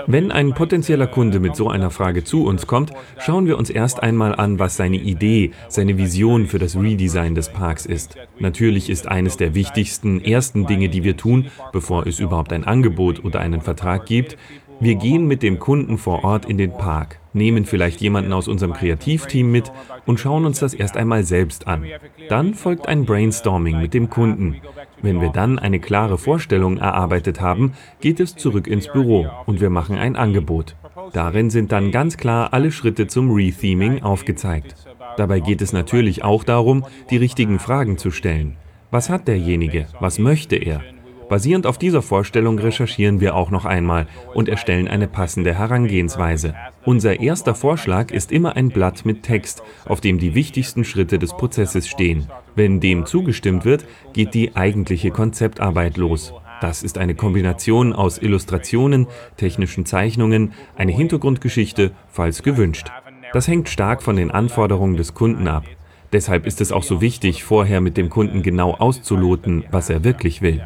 Wenn 0.07 0.31
ein 0.31 0.53
potenzieller 0.53 1.07
Kunde 1.07 1.39
mit 1.39 1.55
so 1.55 1.69
einer 1.69 1.89
Frage 1.89 2.25
zu 2.25 2.45
uns 2.45 2.67
kommt, 2.67 2.91
schauen 3.17 3.47
wir 3.47 3.57
uns 3.57 3.69
erst 3.69 4.03
einmal 4.03 4.35
an, 4.35 4.59
was 4.59 4.75
seine 4.75 4.97
Idee, 4.97 5.51
seine 5.69 5.97
Vision 5.97 6.47
für 6.47 6.59
das 6.59 6.75
Redesign 6.75 7.33
des 7.33 7.47
Parks 7.47 7.85
ist. 7.85 8.17
Natürlich 8.39 8.89
ist 8.89 9.07
eines 9.07 9.37
der 9.37 9.55
wichtigsten 9.55 10.21
ersten 10.21 10.67
Dinge, 10.67 10.89
die 10.89 11.05
wir 11.05 11.15
tun, 11.15 11.49
bevor 11.71 12.05
es 12.05 12.19
überhaupt 12.19 12.51
ein 12.51 12.65
Angebot 12.65 13.23
oder 13.23 13.39
einen 13.39 13.61
Vertrag 13.61 14.05
gibt, 14.05 14.35
wir 14.81 14.95
gehen 14.95 15.27
mit 15.27 15.43
dem 15.43 15.59
Kunden 15.59 15.97
vor 15.97 16.23
Ort 16.23 16.45
in 16.45 16.57
den 16.57 16.71
Park, 16.71 17.19
nehmen 17.33 17.65
vielleicht 17.65 17.99
jemanden 17.99 18.31
aus 18.31 18.47
unserem 18.47 18.71
Kreativteam 18.71 19.51
mit 19.51 19.73
und 20.05 20.21
schauen 20.21 20.45
uns 20.45 20.59
das 20.59 20.73
erst 20.73 20.95
einmal 20.95 21.25
selbst 21.25 21.67
an. 21.67 21.85
Dann 22.29 22.53
folgt 22.53 22.87
ein 22.87 23.03
Brainstorming 23.03 23.81
mit 23.81 23.93
dem 23.93 24.09
Kunden. 24.09 24.61
Wenn 25.01 25.21
wir 25.21 25.29
dann 25.29 25.59
eine 25.59 25.79
klare 25.79 26.17
Vorstellung 26.17 26.77
erarbeitet 26.77 27.41
haben, 27.41 27.73
geht 28.01 28.19
es 28.19 28.35
zurück 28.35 28.67
ins 28.67 28.91
Büro 28.91 29.27
und 29.45 29.61
wir 29.61 29.69
machen 29.69 29.97
ein 29.97 30.15
Angebot. 30.15 30.75
Darin 31.13 31.49
sind 31.49 31.71
dann 31.71 31.91
ganz 31.91 32.17
klar 32.17 32.53
alle 32.53 32.71
Schritte 32.71 33.07
zum 33.07 33.31
Retheming 33.31 34.03
aufgezeigt. 34.03 34.75
Dabei 35.17 35.39
geht 35.39 35.61
es 35.61 35.73
natürlich 35.73 36.23
auch 36.23 36.43
darum, 36.43 36.85
die 37.09 37.17
richtigen 37.17 37.59
Fragen 37.59 37.97
zu 37.97 38.11
stellen. 38.11 38.57
Was 38.91 39.09
hat 39.09 39.27
derjenige? 39.27 39.87
Was 39.99 40.19
möchte 40.19 40.55
er? 40.55 40.81
Basierend 41.29 41.67
auf 41.67 41.77
dieser 41.77 42.01
Vorstellung 42.01 42.57
recherchieren 42.57 43.21
wir 43.21 43.35
auch 43.35 43.51
noch 43.51 43.65
einmal 43.65 44.07
und 44.33 44.49
erstellen 44.49 44.87
eine 44.87 45.07
passende 45.07 45.53
Herangehensweise. 45.53 46.55
Unser 46.85 47.19
erster 47.19 47.53
Vorschlag 47.53 48.09
ist 48.09 48.31
immer 48.31 48.55
ein 48.55 48.69
Blatt 48.69 49.05
mit 49.05 49.21
Text, 49.21 49.61
auf 49.85 50.01
dem 50.01 50.17
die 50.17 50.33
wichtigsten 50.33 50.83
Schritte 50.83 51.19
des 51.19 51.33
Prozesses 51.33 51.87
stehen. 51.87 52.27
Wenn 52.55 52.79
dem 52.79 53.05
zugestimmt 53.05 53.63
wird, 53.63 53.85
geht 54.11 54.33
die 54.33 54.55
eigentliche 54.55 55.11
Konzeptarbeit 55.11 55.97
los. 55.97 56.33
Das 56.61 56.81
ist 56.81 56.97
eine 56.97 57.13
Kombination 57.13 57.93
aus 57.93 58.17
Illustrationen, 58.17 59.05
technischen 59.37 59.85
Zeichnungen, 59.85 60.53
eine 60.75 60.91
Hintergrundgeschichte, 60.91 61.91
falls 62.07 62.41
gewünscht. 62.41 62.87
Das 63.33 63.47
hängt 63.47 63.69
stark 63.69 64.01
von 64.01 64.15
den 64.15 64.31
Anforderungen 64.31 64.97
des 64.97 65.13
Kunden 65.13 65.47
ab. 65.47 65.63
Deshalb 66.11 66.47
ist 66.47 66.59
es 66.59 66.71
auch 66.71 66.81
so 66.81 67.01
wichtig, 67.01 67.43
vorher 67.43 67.81
mit 67.81 67.97
dem 67.97 68.09
Kunden 68.09 68.41
genau 68.41 68.73
auszuloten, 68.73 69.63
was 69.69 69.91
er 69.91 70.03
wirklich 70.03 70.41
will. 70.41 70.65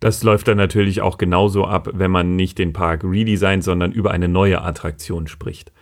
Das 0.00 0.22
läuft 0.22 0.48
dann 0.48 0.58
natürlich 0.58 1.00
auch 1.00 1.16
genauso 1.16 1.64
ab, 1.64 1.88
wenn 1.94 2.10
man 2.10 2.36
nicht 2.36 2.58
den 2.58 2.74
Park 2.74 3.02
redesignt, 3.02 3.64
sondern 3.64 3.92
über 3.92 4.10
eine 4.10 4.28
neue 4.28 4.60
Attraktion 4.60 5.26
spricht. 5.26 5.72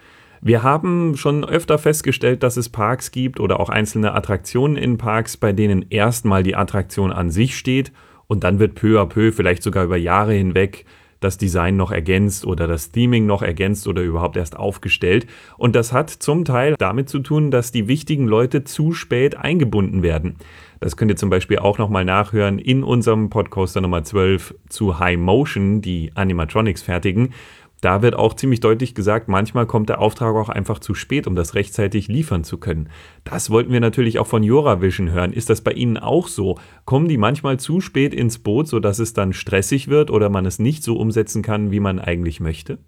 Wir 0.40 0.62
haben 0.62 1.16
schon 1.16 1.45
öfter 1.45 1.78
festgestellt, 1.78 2.42
dass 2.42 2.57
es 2.57 2.69
Parks 2.69 3.11
gibt 3.11 3.40
oder 3.40 3.59
auch 3.59 3.69
einzelne 3.69 4.14
Attraktionen 4.14 4.76
in 4.76 4.99
Parks, 4.99 5.37
bei 5.37 5.52
denen 5.52 5.85
erstmal 5.90 6.45
die 6.45 6.54
Attraktion 6.54 7.12
an 7.12 7.30
sich 7.30 7.59
steht 7.59 7.92
und 8.28 8.45
dann 8.45 8.61
wird 8.61 8.76
peu 8.76 9.00
à 9.00 9.07
peu, 9.07 9.33
vielleicht 9.33 9.64
sogar 9.64 9.85
über 9.85 9.97
Jahre 9.97 10.33
hinweg, 10.33 10.87
das 11.20 11.38
Design 11.38 11.76
noch 11.76 11.92
ergänzt 11.92 12.46
oder 12.46 12.66
das 12.66 12.90
Theming 12.90 13.26
noch 13.26 13.42
ergänzt 13.42 13.86
oder 13.86 14.02
überhaupt 14.02 14.36
erst 14.36 14.56
aufgestellt. 14.56 15.26
Und 15.56 15.76
das 15.76 15.92
hat 15.92 16.10
zum 16.10 16.44
Teil 16.44 16.74
damit 16.78 17.08
zu 17.08 17.20
tun, 17.20 17.50
dass 17.50 17.72
die 17.72 17.88
wichtigen 17.88 18.26
Leute 18.26 18.64
zu 18.64 18.92
spät 18.92 19.36
eingebunden 19.36 20.02
werden. 20.02 20.36
Das 20.80 20.96
könnt 20.96 21.10
ihr 21.10 21.16
zum 21.16 21.28
Beispiel 21.28 21.58
auch 21.58 21.76
nochmal 21.76 22.06
nachhören 22.06 22.58
in 22.58 22.82
unserem 22.82 23.28
Podcaster 23.28 23.82
Nummer 23.82 24.02
12 24.02 24.54
zu 24.70 24.98
High 24.98 25.18
Motion, 25.18 25.82
die 25.82 26.10
Animatronics 26.14 26.80
fertigen. 26.80 27.34
Da 27.80 28.02
wird 28.02 28.14
auch 28.14 28.34
ziemlich 28.34 28.60
deutlich 28.60 28.94
gesagt, 28.94 29.28
manchmal 29.28 29.66
kommt 29.66 29.88
der 29.88 30.00
Auftrag 30.00 30.34
auch 30.34 30.50
einfach 30.50 30.80
zu 30.80 30.94
spät, 30.94 31.26
um 31.26 31.34
das 31.34 31.54
rechtzeitig 31.54 32.08
liefern 32.08 32.44
zu 32.44 32.58
können. 32.58 32.90
Das 33.25 33.50
wollten 33.50 33.72
wir 33.72 33.80
natürlich 33.80 34.18
auch 34.18 34.26
von 34.26 34.42
Joravision 34.42 35.10
hören. 35.12 35.32
Ist 35.32 35.49
das 35.49 35.62
bei 35.62 35.72
Ihnen 35.72 35.96
auch 35.96 36.28
so? 36.28 36.58
Kommen 36.84 37.08
die 37.08 37.16
manchmal 37.16 37.58
zu 37.58 37.80
spät 37.80 38.12
ins 38.12 38.38
Boot, 38.38 38.68
sodass 38.68 38.99
es 38.99 39.14
dann 39.14 39.32
stressig 39.32 39.88
wird 39.88 40.10
oder 40.10 40.28
man 40.28 40.44
es 40.44 40.58
nicht 40.58 40.82
so 40.82 40.96
umsetzen 40.96 41.42
kann, 41.42 41.70
wie 41.70 41.80
man 41.80 41.99
eigentlich 41.99 42.40
möchte? 42.40 42.78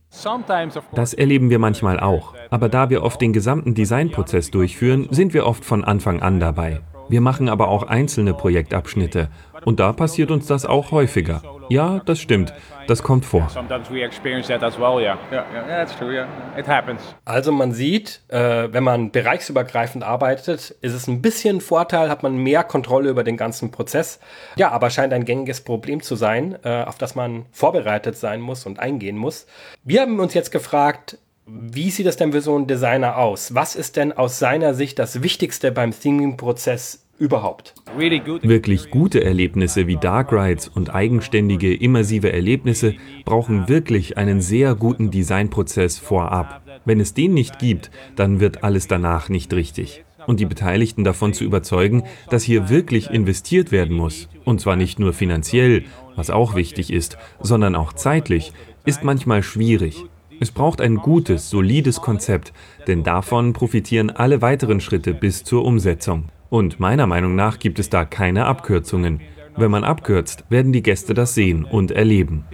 Das 0.95 1.15
erleben 1.15 1.49
wir 1.49 1.59
manchmal 1.59 1.99
auch. 1.99 2.35
Aber 2.51 2.69
da 2.69 2.91
wir 2.91 3.03
oft 3.03 3.21
den 3.21 3.33
gesamten 3.33 3.75
Designprozess 3.75 4.51
durchführen, 4.51 5.09
sind 5.11 5.33
wir 5.33 5.47
oft 5.47 5.65
von 5.65 5.85
Anfang 5.85 6.21
an 6.21 6.39
dabei. 6.39 6.81
Wir 7.09 7.21
machen 7.21 7.49
aber 7.49 7.69
auch 7.69 7.83
einzelne 7.83 8.35
Projektabschnitte 8.35 9.29
und 9.65 9.81
da 9.81 9.93
passiert 9.93 10.31
uns 10.31 10.47
das 10.47 10.67
auch 10.67 10.91
häufiger. 10.91 11.43
Ja, 11.69 12.01
das 12.05 12.21
stimmt. 12.21 12.53
Das 12.87 13.03
kommt 13.03 13.25
vor. 13.25 13.49
Also 17.25 17.53
man 17.53 17.73
sieht, 17.73 18.21
äh, 18.29 18.69
wenn 18.73 18.85
man 18.85 19.11
bereichsübergreifend 19.11 20.05
arbeitet, 20.05 20.77
ist 20.81 20.93
es 20.93 21.07
ein 21.07 21.23
bisschen 21.23 21.61
Vorteil, 21.61 22.11
hat 22.11 22.23
man 22.23 22.37
mehr 22.37 22.65
Kontrolle 22.65 23.09
über 23.09 23.25
den 23.25 23.37
ganzen 23.37 23.71
Prozess. 23.71 24.19
Ja, 24.57 24.71
aber 24.71 24.91
scheint 24.91 25.13
ein 25.13 25.25
gängiges 25.25 25.61
Problem 25.61 26.03
zu 26.03 26.17
sein, 26.17 26.59
äh, 26.65 26.83
auf 26.83 26.99
das 26.99 27.15
man 27.15 27.47
vorbereitet 27.53 28.17
sein 28.17 28.41
muss 28.41 28.67
und 28.67 28.79
eingehen 28.81 29.17
muss. 29.17 29.47
Wir 29.85 30.03
haben 30.03 30.19
uns 30.19 30.35
jetzt 30.35 30.51
gefragt, 30.51 31.19
wie 31.47 31.91
sieht 31.91 32.07
es 32.07 32.17
denn 32.17 32.33
für 32.33 32.41
so 32.41 32.55
einen 32.55 32.67
Designer 32.67 33.17
aus? 33.17 33.55
Was 33.55 33.75
ist 33.75 33.97
denn 33.97 34.13
aus 34.13 34.39
seiner 34.39 34.75
Sicht 34.75 34.99
das 34.99 35.23
Wichtigste 35.23 35.73
beim 35.73 35.91
Theming-Prozess 35.91 37.02
überhaupt. 37.19 37.75
Wirklich 37.97 38.91
gute 38.91 39.23
Erlebnisse 39.23 39.87
wie 39.87 39.97
Dark 39.97 40.33
Rides 40.33 40.69
und 40.69 40.95
eigenständige, 40.95 41.75
immersive 41.75 42.33
Erlebnisse 42.33 42.95
brauchen 43.25 43.69
wirklich 43.69 44.19
einen 44.19 44.41
sehr 44.41 44.75
guten 44.75 45.11
Designprozess 45.11 45.99
vorab. 45.99 46.63
Wenn 46.85 47.01
es 47.01 47.15
den 47.15 47.35
nicht 47.35 47.59
gibt, 47.59 47.91
dann 48.17 48.41
wird 48.41 48.65
alles 48.65 48.89
danach 48.89 49.29
nicht 49.29 49.53
richtig. 49.55 50.05
Und 50.27 50.41
die 50.41 50.47
Beteiligten 50.47 51.05
davon 51.05 51.33
zu 51.33 51.45
überzeugen, 51.45 52.05
dass 52.31 52.43
hier 52.43 52.69
wirklich 52.69 53.11
investiert 53.11 53.73
werden 53.73 53.97
muss, 53.97 54.29
und 54.45 54.61
zwar 54.61 54.77
nicht 54.77 54.99
nur 54.99 55.13
finanziell, 55.13 55.85
was 56.17 56.31
auch 56.31 56.55
wichtig 56.55 56.93
ist, 56.93 57.19
sondern 57.41 57.75
auch 57.75 57.93
zeitlich, 57.93 58.53
ist 58.85 59.05
manchmal 59.05 59.43
schwierig. 59.43 60.05
Es 60.41 60.51
braucht 60.51 60.81
ein 60.81 60.97
gutes, 60.97 61.51
solides 61.51 62.01
Konzept, 62.01 62.53
denn 62.89 63.05
davon 63.05 63.53
profitieren 63.53 64.11
alle 64.11 64.43
weiteren 64.43 64.81
Schritte 64.81 65.15
bis 65.15 65.45
zur 65.45 65.65
Umsetzung. 65.65 66.25
Und 66.53 66.79
meiner 66.79 67.07
Meinung 67.07 67.35
nach 67.35 67.59
gibt 67.59 67.79
es 67.79 67.89
da 67.89 68.05
keine 68.05 68.45
Abkürzungen. 68.45 69.23
Wenn 69.57 69.71
man 69.71 69.85
abkürzt, 69.85 70.45
werden 70.51 70.71
die 70.71 70.83
Gäste 70.83 71.15
das 71.15 71.35
sehen 71.35 71.65
und 71.65 71.91
erleben. 71.91 72.45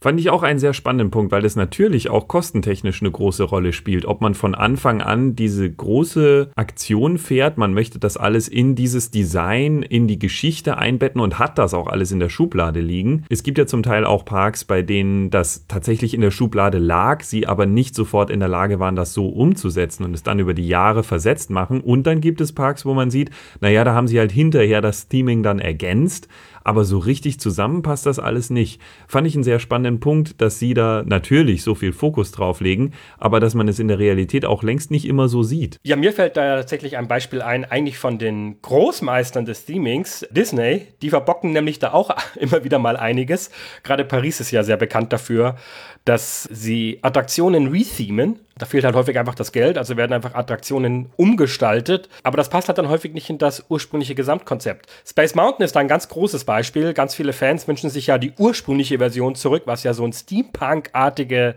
Fand 0.00 0.20
ich 0.20 0.30
auch 0.30 0.44
einen 0.44 0.60
sehr 0.60 0.74
spannenden 0.74 1.10
Punkt, 1.10 1.32
weil 1.32 1.42
das 1.42 1.56
natürlich 1.56 2.08
auch 2.08 2.28
kostentechnisch 2.28 3.02
eine 3.02 3.10
große 3.10 3.42
Rolle 3.42 3.72
spielt. 3.72 4.06
Ob 4.06 4.20
man 4.20 4.34
von 4.34 4.54
Anfang 4.54 5.02
an 5.02 5.34
diese 5.34 5.68
große 5.68 6.50
Aktion 6.54 7.18
fährt, 7.18 7.58
man 7.58 7.74
möchte 7.74 7.98
das 7.98 8.16
alles 8.16 8.46
in 8.46 8.76
dieses 8.76 9.10
Design, 9.10 9.82
in 9.82 10.06
die 10.06 10.20
Geschichte 10.20 10.78
einbetten 10.78 11.20
und 11.20 11.40
hat 11.40 11.58
das 11.58 11.74
auch 11.74 11.88
alles 11.88 12.12
in 12.12 12.20
der 12.20 12.28
Schublade 12.28 12.80
liegen. 12.80 13.24
Es 13.28 13.42
gibt 13.42 13.58
ja 13.58 13.66
zum 13.66 13.82
Teil 13.82 14.04
auch 14.04 14.24
Parks, 14.24 14.64
bei 14.64 14.82
denen 14.82 15.30
das 15.30 15.66
tatsächlich 15.66 16.14
in 16.14 16.20
der 16.20 16.30
Schublade 16.30 16.78
lag, 16.78 17.24
sie 17.24 17.48
aber 17.48 17.66
nicht 17.66 17.96
sofort 17.96 18.30
in 18.30 18.38
der 18.38 18.48
Lage 18.48 18.78
waren, 18.78 18.94
das 18.94 19.14
so 19.14 19.26
umzusetzen 19.26 20.04
und 20.04 20.14
es 20.14 20.22
dann 20.22 20.38
über 20.38 20.54
die 20.54 20.68
Jahre 20.68 21.02
versetzt 21.02 21.50
machen. 21.50 21.80
Und 21.80 22.06
dann 22.06 22.20
gibt 22.20 22.40
es 22.40 22.52
Parks, 22.52 22.86
wo 22.86 22.94
man 22.94 23.10
sieht, 23.10 23.30
naja, 23.60 23.82
da 23.82 23.94
haben 23.94 24.06
sie 24.06 24.20
halt 24.20 24.30
hinterher 24.30 24.80
das 24.80 25.08
Theming 25.08 25.42
dann 25.42 25.58
ergänzt 25.58 26.28
aber 26.68 26.84
so 26.84 26.98
richtig 26.98 27.40
zusammen 27.40 27.80
passt 27.80 28.04
das 28.04 28.18
alles 28.18 28.50
nicht. 28.50 28.78
Fand 29.06 29.26
ich 29.26 29.34
einen 29.34 29.42
sehr 29.42 29.58
spannenden 29.58 30.00
Punkt, 30.00 30.42
dass 30.42 30.58
sie 30.58 30.74
da 30.74 31.02
natürlich 31.06 31.62
so 31.62 31.74
viel 31.74 31.94
Fokus 31.94 32.30
drauf 32.30 32.60
legen, 32.60 32.92
aber 33.16 33.40
dass 33.40 33.54
man 33.54 33.68
es 33.68 33.78
in 33.78 33.88
der 33.88 33.98
Realität 33.98 34.44
auch 34.44 34.62
längst 34.62 34.90
nicht 34.90 35.06
immer 35.06 35.28
so 35.28 35.42
sieht. 35.42 35.78
Ja, 35.82 35.96
mir 35.96 36.12
fällt 36.12 36.36
da 36.36 36.58
tatsächlich 36.58 36.98
ein 36.98 37.08
Beispiel 37.08 37.40
ein, 37.40 37.64
eigentlich 37.64 37.96
von 37.96 38.18
den 38.18 38.60
Großmeistern 38.60 39.46
des 39.46 39.64
Themings, 39.64 40.26
Disney. 40.30 40.88
Die 41.00 41.08
verbocken 41.08 41.52
nämlich 41.52 41.78
da 41.78 41.94
auch 41.94 42.14
immer 42.36 42.62
wieder 42.64 42.78
mal 42.78 42.98
einiges. 42.98 43.50
Gerade 43.82 44.04
Paris 44.04 44.38
ist 44.40 44.50
ja 44.50 44.62
sehr 44.62 44.76
bekannt 44.76 45.10
dafür, 45.14 45.56
dass 46.04 46.42
sie 46.52 46.98
Attraktionen 47.00 47.68
rethemen 47.68 48.40
da 48.58 48.66
fehlt 48.66 48.84
halt 48.84 48.94
häufig 48.94 49.18
einfach 49.18 49.34
das 49.34 49.52
Geld, 49.52 49.78
also 49.78 49.96
werden 49.96 50.12
einfach 50.12 50.34
Attraktionen 50.34 51.10
umgestaltet. 51.16 52.08
Aber 52.22 52.36
das 52.36 52.48
passt 52.50 52.68
halt 52.68 52.78
dann 52.78 52.88
häufig 52.88 53.14
nicht 53.14 53.30
in 53.30 53.38
das 53.38 53.64
ursprüngliche 53.68 54.14
Gesamtkonzept. 54.14 54.86
Space 55.06 55.34
Mountain 55.34 55.64
ist 55.64 55.76
da 55.76 55.80
ein 55.80 55.88
ganz 55.88 56.08
großes 56.08 56.44
Beispiel. 56.44 56.92
Ganz 56.92 57.14
viele 57.14 57.32
Fans 57.32 57.66
wünschen 57.68 57.90
sich 57.90 58.08
ja 58.08 58.18
die 58.18 58.32
ursprüngliche 58.36 58.98
Version 58.98 59.34
zurück, 59.34 59.62
was 59.66 59.84
ja 59.84 59.94
so 59.94 60.04
ein 60.04 60.12
Steampunk-artige, 60.12 61.54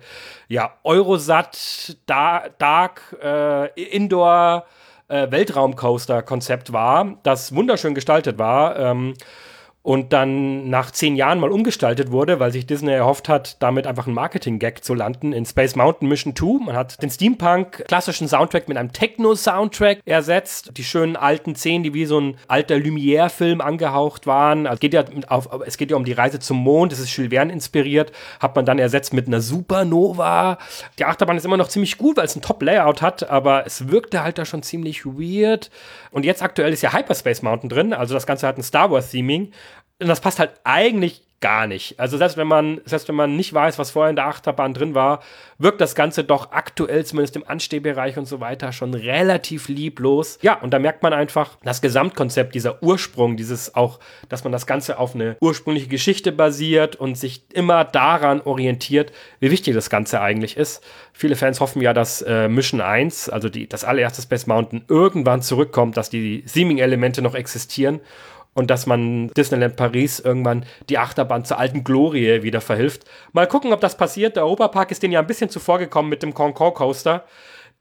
ja, 0.48 0.74
Eurosat, 0.84 1.98
Dark, 2.06 3.18
äh, 3.22 3.68
Indoor, 3.82 4.66
äh, 5.08 5.30
Weltraumcoaster-Konzept 5.30 6.72
war, 6.72 7.18
das 7.24 7.54
wunderschön 7.54 7.94
gestaltet 7.94 8.38
war. 8.38 8.78
Ähm, 8.80 9.14
und 9.84 10.14
dann 10.14 10.70
nach 10.70 10.92
zehn 10.92 11.16
Jahren 11.16 11.40
mal 11.40 11.52
umgestaltet 11.52 12.12
wurde, 12.12 12.40
weil 12.40 12.52
sich 12.52 12.68
Disney 12.68 12.92
erhofft 12.92 13.28
hat, 13.28 13.62
damit 13.64 13.88
einfach 13.88 14.06
ein 14.06 14.14
Marketing-Gag 14.14 14.84
zu 14.84 14.94
landen 14.94 15.34
in 15.34 15.44
Space 15.44 15.76
Mountain 15.76 16.08
Mission 16.08 16.36
2. 16.36 16.66
Man 16.66 16.76
hat 16.76 17.02
den 17.02 17.10
Steampunk-klassischen 17.10 18.28
Soundtrack 18.28 18.68
mit 18.68 18.78
einem 18.78 18.94
Techno-Soundtrack 18.94 20.02
ersetzt. 20.06 20.78
Die 20.78 20.84
schönen 20.84 21.16
alten 21.16 21.56
Szenen, 21.56 21.84
die 21.84 21.96
wie 21.96 22.06
so 22.06 22.20
ein 22.20 22.38
alter 22.48 22.76
Lumière-Film 22.76 23.60
angehaucht 23.60 24.28
waren. 24.28 24.68
Also 24.68 24.76
es, 24.76 24.80
geht 24.82 24.94
ja 24.94 25.04
auf, 25.30 25.50
es 25.66 25.78
geht 25.78 25.90
ja 25.90 25.98
um 25.98 26.06
die 26.06 26.14
Reise 26.14 26.38
zum 26.38 26.58
Mond, 26.58 26.94
es 26.94 27.00
ist 27.00 27.16
Jules 27.16 27.32
Verne 27.32 27.52
inspiriert, 27.52 28.12
hat 28.40 28.56
man 28.56 28.66
dann 28.66 28.78
ersetzt 28.78 29.14
mit 29.14 29.26
einer 29.26 29.42
Supernova. 29.42 30.60
Die 31.00 31.06
Achterbahn 31.06 31.38
ist 31.38 31.46
immer 31.46 31.58
noch 31.58 31.70
ziemlich 31.70 31.98
gut, 31.98 32.18
weil 32.18 32.26
es 32.26 32.36
ein 32.36 32.44
Top-Layout 32.44 33.02
hat, 33.02 33.32
aber 33.32 33.66
es 33.66 33.90
wirkte 33.90 34.22
halt 34.22 34.38
da 34.38 34.46
schon 34.46 34.62
ziemlich 34.62 35.08
weird. 35.08 35.72
Und 36.12 36.24
jetzt 36.24 36.44
aktuell 36.44 36.72
ist 36.72 36.84
ja 36.84 36.94
Hyperspace 36.94 37.42
Mountain 37.42 37.70
drin, 37.70 37.94
also 37.94 38.14
das 38.14 38.28
Ganze 38.28 38.48
hat 38.48 38.58
ein 38.60 38.64
Star 38.64 38.92
Wars-Theming. 38.92 39.52
Und 40.02 40.08
das 40.08 40.20
passt 40.20 40.40
halt 40.40 40.52
eigentlich 40.64 41.22
gar 41.42 41.66
nicht. 41.66 42.00
Also 42.00 42.18
selbst 42.18 42.38
wenn 42.38 42.48
man, 42.48 42.82
selbst 42.86 43.08
wenn 43.08 43.16
man 43.16 43.36
nicht 43.36 43.52
weiß, 43.52 43.80
was 43.80 43.92
vorher 43.92 44.12
in 44.12 44.16
der 44.16 44.28
Achterbahn 44.28 44.76
drin 44.76 44.94
war, 44.94 45.22
wirkt 45.58 45.82
das 45.82 45.96
Ganze 45.96 46.24
doch 46.24 46.52
aktuell, 46.52 47.04
zumindest 47.04 47.36
im 47.36 47.48
Anstehbereich 47.48 48.18
und 48.18 48.28
so 48.28 48.40
weiter, 48.40 48.72
schon 48.72 48.94
relativ 48.94 49.68
lieblos. 49.68 50.38
Ja, 50.44 50.60
und 50.62 50.72
da 50.72 50.78
merkt 50.80 51.02
man 51.02 51.14
einfach 51.14 51.58
das 51.64 51.82
Gesamtkonzept, 51.82 52.54
dieser 52.54 52.82
Ursprung, 52.84 53.38
dieses 53.38 53.74
auch, 53.74 54.00
dass 54.30 54.44
man 54.44 54.54
das 54.54 54.68
Ganze 54.68 55.00
auf 55.00 55.16
eine 55.16 55.36
ursprüngliche 55.42 55.88
Geschichte 55.88 56.32
basiert 56.32 56.96
und 56.96 57.18
sich 57.18 57.44
immer 57.52 57.86
daran 57.86 58.42
orientiert, 58.42 59.12
wie 59.40 59.50
wichtig 59.50 59.74
das 59.74 59.90
Ganze 59.90 60.22
eigentlich 60.22 60.58
ist. 60.58 60.84
Viele 61.12 61.36
Fans 61.36 61.60
hoffen 61.60 61.82
ja, 61.82 61.94
dass 61.94 62.22
äh, 62.22 62.48
Mission 62.50 62.82
1, 62.82 63.30
also 63.30 63.50
die, 63.50 63.68
das 63.68 63.84
allererste 63.84 64.22
Space 64.22 64.46
Mountain, 64.46 64.86
irgendwann 64.88 65.42
zurückkommt, 65.42 65.98
dass 65.98 66.12
die 66.12 66.44
Seeming-Elemente 66.46 67.24
noch 67.24 67.34
existieren 67.34 68.00
und 68.54 68.70
dass 68.70 68.86
man 68.86 69.30
Disneyland 69.30 69.76
Paris 69.76 70.20
irgendwann 70.20 70.66
die 70.90 70.98
Achterbahn 70.98 71.46
zur 71.46 71.58
alten 71.58 71.84
Glorie 71.84 72.44
wieder 72.44 72.62
verhilft. 72.62 73.06
Mal 73.32 73.48
gucken, 73.48 73.72
ob 73.72 73.82
das 73.82 73.96
passiert. 73.96 74.36
Der 74.36 74.44
Europapark 74.44 74.92
ist 74.92 75.04
denen 75.04 75.14
ja 75.14 75.20
ein 75.20 75.28
bisschen 75.28 75.50
zuvor 75.50 75.80
gekommen 75.80 76.10
mit 76.10 76.22
dem 76.24 76.34
Concord 76.34 76.76
Coaster, 76.76 77.26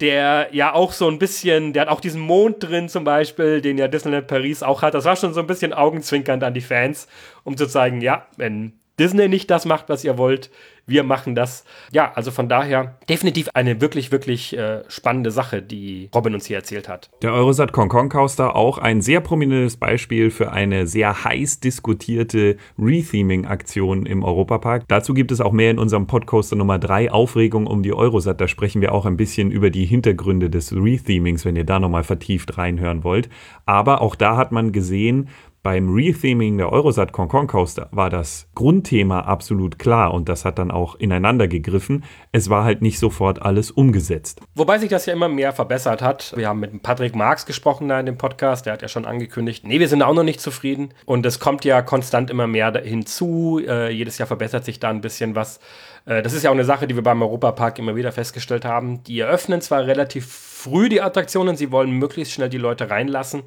der 0.00 0.48
ja 0.52 0.72
auch 0.72 0.92
so 0.92 1.08
ein 1.08 1.18
bisschen, 1.18 1.72
der 1.72 1.82
hat 1.82 1.88
auch 1.88 2.00
diesen 2.00 2.20
Mond 2.20 2.56
drin 2.60 2.88
zum 2.88 3.04
Beispiel, 3.04 3.60
den 3.60 3.78
ja 3.78 3.88
Disneyland 3.88 4.28
Paris 4.28 4.62
auch 4.62 4.82
hat. 4.82 4.94
Das 4.94 5.04
war 5.04 5.16
schon 5.16 5.34
so 5.34 5.40
ein 5.40 5.46
bisschen 5.46 5.72
augenzwinkernd 5.72 6.42
an 6.44 6.54
die 6.54 6.60
Fans, 6.60 7.08
um 7.44 7.56
zu 7.56 7.66
zeigen, 7.66 8.00
ja, 8.00 8.26
wenn 8.36 8.80
Disney 9.00 9.28
nicht 9.28 9.50
das 9.50 9.64
macht, 9.64 9.88
was 9.88 10.04
ihr 10.04 10.18
wollt. 10.18 10.50
Wir 10.86 11.04
machen 11.04 11.34
das. 11.34 11.64
Ja, 11.92 12.12
also 12.14 12.30
von 12.30 12.48
daher 12.48 12.98
definitiv 13.08 13.48
eine 13.54 13.80
wirklich, 13.80 14.12
wirklich 14.12 14.56
äh, 14.56 14.82
spannende 14.88 15.30
Sache, 15.30 15.62
die 15.62 16.10
Robin 16.14 16.34
uns 16.34 16.46
hier 16.46 16.56
erzählt 16.56 16.88
hat. 16.88 17.10
Der 17.22 17.32
Eurosat 17.32 17.72
Concon 17.72 18.08
Coaster 18.08 18.56
auch 18.56 18.78
ein 18.78 19.00
sehr 19.00 19.20
prominentes 19.20 19.76
Beispiel 19.76 20.30
für 20.30 20.52
eine 20.52 20.86
sehr 20.86 21.24
heiß 21.24 21.60
diskutierte 21.60 22.56
Retheming-Aktion 22.78 24.04
im 24.04 24.24
Europapark. 24.24 24.84
Dazu 24.88 25.14
gibt 25.14 25.32
es 25.32 25.40
auch 25.40 25.52
mehr 25.52 25.70
in 25.70 25.78
unserem 25.78 26.06
Podcaster 26.06 26.56
Nummer 26.56 26.78
3 26.78 27.12
Aufregung 27.12 27.66
um 27.66 27.82
die 27.82 27.94
Eurosat. 27.94 28.40
Da 28.40 28.48
sprechen 28.48 28.82
wir 28.82 28.92
auch 28.92 29.06
ein 29.06 29.16
bisschen 29.16 29.50
über 29.50 29.70
die 29.70 29.86
Hintergründe 29.86 30.50
des 30.50 30.74
Rethemings, 30.74 31.44
wenn 31.44 31.56
ihr 31.56 31.64
da 31.64 31.78
nochmal 31.78 32.04
vertieft 32.04 32.58
reinhören 32.58 33.04
wollt. 33.04 33.28
Aber 33.64 34.02
auch 34.02 34.14
da 34.14 34.36
hat 34.36 34.50
man 34.52 34.72
gesehen, 34.72 35.28
beim 35.62 35.92
Retheming 35.92 36.56
der 36.56 36.72
Eurosat 36.72 37.12
Concon 37.12 37.46
Coaster 37.46 37.88
war 37.90 38.08
das 38.08 38.48
Grundthema 38.54 39.20
absolut 39.20 39.78
klar 39.78 40.14
und 40.14 40.28
das 40.28 40.44
hat 40.44 40.58
dann 40.58 40.70
auch 40.70 40.94
ineinander 40.94 41.48
gegriffen. 41.48 42.04
Es 42.32 42.48
war 42.48 42.64
halt 42.64 42.80
nicht 42.80 42.98
sofort 42.98 43.42
alles 43.42 43.70
umgesetzt. 43.70 44.40
Wobei 44.54 44.78
sich 44.78 44.88
das 44.88 45.04
ja 45.06 45.12
immer 45.12 45.28
mehr 45.28 45.52
verbessert 45.52 46.00
hat. 46.00 46.32
Wir 46.36 46.48
haben 46.48 46.60
mit 46.60 46.82
Patrick 46.82 47.14
Marx 47.14 47.44
gesprochen 47.44 47.88
da 47.88 48.00
in 48.00 48.06
dem 48.06 48.16
Podcast, 48.16 48.64
der 48.64 48.72
hat 48.72 48.82
ja 48.82 48.88
schon 48.88 49.04
angekündigt, 49.04 49.66
nee, 49.66 49.80
wir 49.80 49.88
sind 49.88 50.02
auch 50.02 50.14
noch 50.14 50.22
nicht 50.22 50.40
zufrieden 50.40 50.94
und 51.04 51.26
es 51.26 51.40
kommt 51.40 51.64
ja 51.64 51.82
konstant 51.82 52.30
immer 52.30 52.46
mehr 52.46 52.72
hinzu. 52.82 53.60
Äh, 53.66 53.90
jedes 53.90 54.16
Jahr 54.18 54.28
verbessert 54.28 54.64
sich 54.64 54.80
da 54.80 54.88
ein 54.88 55.02
bisschen 55.02 55.34
was. 55.34 55.60
Äh, 56.06 56.22
das 56.22 56.32
ist 56.32 56.42
ja 56.42 56.50
auch 56.50 56.54
eine 56.54 56.64
Sache, 56.64 56.86
die 56.86 56.94
wir 56.94 57.02
beim 57.02 57.20
Europapark 57.20 57.78
immer 57.78 57.96
wieder 57.96 58.12
festgestellt 58.12 58.64
haben. 58.64 59.02
Die 59.04 59.20
eröffnen 59.20 59.60
zwar 59.60 59.86
relativ 59.86 60.26
früh 60.26 60.88
die 60.88 61.02
Attraktionen, 61.02 61.56
sie 61.56 61.70
wollen 61.70 61.90
möglichst 61.90 62.32
schnell 62.32 62.48
die 62.48 62.58
Leute 62.58 62.88
reinlassen 62.90 63.42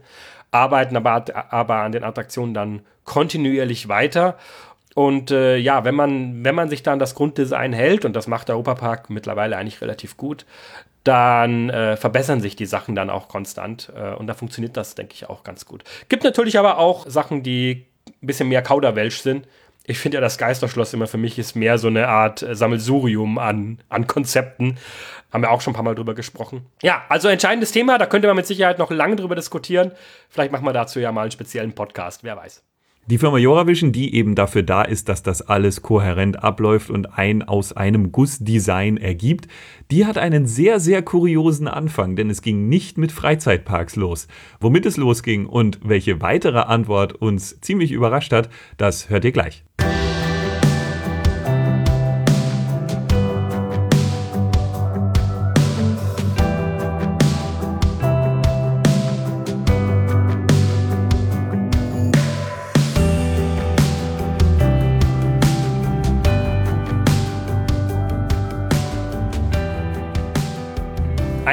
arbeiten 0.53 0.95
aber, 0.95 1.25
aber 1.51 1.75
an 1.77 1.91
den 1.91 2.03
Attraktionen 2.03 2.53
dann 2.53 2.81
kontinuierlich 3.03 3.87
weiter. 3.87 4.37
Und 4.95 5.31
äh, 5.31 5.57
ja, 5.57 5.83
wenn 5.83 5.95
man, 5.95 6.45
wenn 6.45 6.53
man 6.53 6.69
sich 6.69 6.83
dann 6.83 6.99
das 6.99 7.15
Grunddesign 7.15 7.73
hält, 7.73 8.05
und 8.05 8.15
das 8.15 8.27
macht 8.27 8.47
der 8.47 8.55
Europapark 8.55 9.09
mittlerweile 9.09 9.57
eigentlich 9.57 9.81
relativ 9.81 10.17
gut, 10.17 10.45
dann 11.03 11.69
äh, 11.69 11.97
verbessern 11.97 12.39
sich 12.41 12.55
die 12.55 12.65
Sachen 12.65 12.95
dann 12.95 13.09
auch 13.09 13.27
konstant. 13.27 13.91
Äh, 13.95 14.13
und 14.13 14.27
da 14.27 14.35
funktioniert 14.35 14.77
das, 14.77 14.95
denke 14.95 15.13
ich, 15.15 15.29
auch 15.29 15.43
ganz 15.43 15.65
gut. 15.65 15.83
Gibt 16.09 16.23
natürlich 16.23 16.59
aber 16.59 16.77
auch 16.77 17.09
Sachen, 17.09 17.43
die 17.43 17.85
ein 18.21 18.27
bisschen 18.27 18.49
mehr 18.49 18.61
Kauderwelsch 18.61 19.21
sind. 19.21 19.47
Ich 19.85 19.99
finde 19.99 20.17
ja, 20.17 20.21
das 20.21 20.37
Geisterschloss 20.37 20.93
immer 20.93 21.07
für 21.07 21.17
mich 21.17 21.37
ist 21.37 21.55
mehr 21.55 21.77
so 21.77 21.87
eine 21.87 22.07
Art 22.07 22.41
äh, 22.41 22.55
Sammelsurium 22.55 23.37
an, 23.37 23.79
an 23.89 24.07
Konzepten. 24.07 24.77
Haben 25.31 25.43
wir 25.43 25.51
auch 25.51 25.61
schon 25.61 25.71
ein 25.71 25.75
paar 25.75 25.83
Mal 25.83 25.95
drüber 25.95 26.13
gesprochen. 26.13 26.65
Ja, 26.81 27.03
also 27.09 27.27
entscheidendes 27.27 27.71
Thema, 27.71 27.97
da 27.97 28.05
könnte 28.05 28.27
man 28.27 28.37
mit 28.37 28.45
Sicherheit 28.45 28.79
noch 28.79 28.91
lange 28.91 29.17
drüber 29.17 29.35
diskutieren. 29.35 29.91
Vielleicht 30.29 30.51
machen 30.51 30.65
wir 30.65 30.73
dazu 30.73 30.99
ja 30.99 31.11
mal 31.11 31.23
einen 31.23 31.31
speziellen 31.31 31.73
Podcast, 31.73 32.23
wer 32.23 32.37
weiß. 32.37 32.63
Die 33.05 33.17
Firma 33.17 33.37
Joravision, 33.37 33.91
die 33.91 34.15
eben 34.15 34.33
dafür 34.33 34.63
da 34.63 34.81
ist, 34.81 35.09
dass 35.09 35.23
das 35.23 35.41
alles 35.41 35.81
kohärent 35.81 36.41
abläuft 36.41 36.89
und 36.89 37.17
ein 37.17 37.43
aus 37.43 37.73
einem 37.73 38.13
Gussdesign 38.13 38.95
ergibt, 38.95 39.49
die 39.91 40.05
hat 40.05 40.17
einen 40.17 40.47
sehr, 40.47 40.79
sehr 40.79 41.01
kuriosen 41.01 41.67
Anfang, 41.67 42.15
denn 42.15 42.29
es 42.29 42.41
ging 42.41 42.69
nicht 42.69 42.97
mit 42.97 43.11
Freizeitparks 43.11 43.97
los. 43.97 44.29
Womit 44.61 44.85
es 44.85 44.95
losging 44.95 45.47
und 45.47 45.81
welche 45.83 46.21
weitere 46.21 46.59
Antwort 46.59 47.11
uns 47.11 47.59
ziemlich 47.59 47.91
überrascht 47.91 48.31
hat, 48.31 48.49
das 48.77 49.09
hört 49.09 49.25
ihr 49.25 49.33
gleich. 49.33 49.65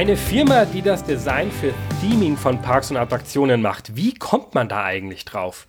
Eine 0.01 0.17
Firma, 0.17 0.65
die 0.65 0.81
das 0.81 1.05
Design 1.05 1.51
für 1.51 1.75
Theming 2.01 2.39
von 2.39 2.63
Parks 2.63 2.91
und 2.91 2.97
Attraktionen 2.97 3.61
macht. 3.61 3.97
Wie 3.97 4.15
kommt 4.15 4.55
man 4.55 4.67
da 4.67 4.83
eigentlich 4.83 5.27
drauf? 5.27 5.67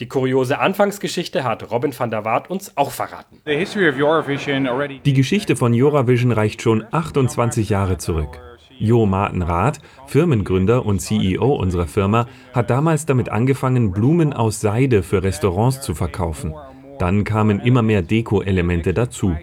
Die 0.00 0.08
kuriose 0.08 0.58
Anfangsgeschichte 0.58 1.44
hat 1.44 1.70
Robin 1.70 1.92
van 1.94 2.10
der 2.10 2.24
Waart 2.24 2.48
uns 2.48 2.78
auch 2.78 2.90
verraten. 2.90 3.42
Die 3.44 5.12
Geschichte 5.12 5.56
von 5.56 5.74
Joravision 5.74 6.32
reicht 6.32 6.62
schon 6.62 6.86
28 6.92 7.68
Jahre 7.68 7.98
zurück. 7.98 8.40
Jo 8.78 9.04
Martin 9.04 9.42
Rath, 9.42 9.80
Firmengründer 10.06 10.86
und 10.86 11.00
CEO 11.00 11.54
unserer 11.54 11.86
Firma, 11.86 12.26
hat 12.54 12.70
damals 12.70 13.04
damit 13.04 13.28
angefangen, 13.28 13.92
Blumen 13.92 14.32
aus 14.32 14.62
Seide 14.62 15.02
für 15.02 15.22
Restaurants 15.22 15.82
zu 15.82 15.94
verkaufen. 15.94 16.54
Dann 16.98 17.24
kamen 17.24 17.60
immer 17.60 17.82
mehr 17.82 18.00
Deko-Elemente 18.00 18.94
dazu. 18.94 19.36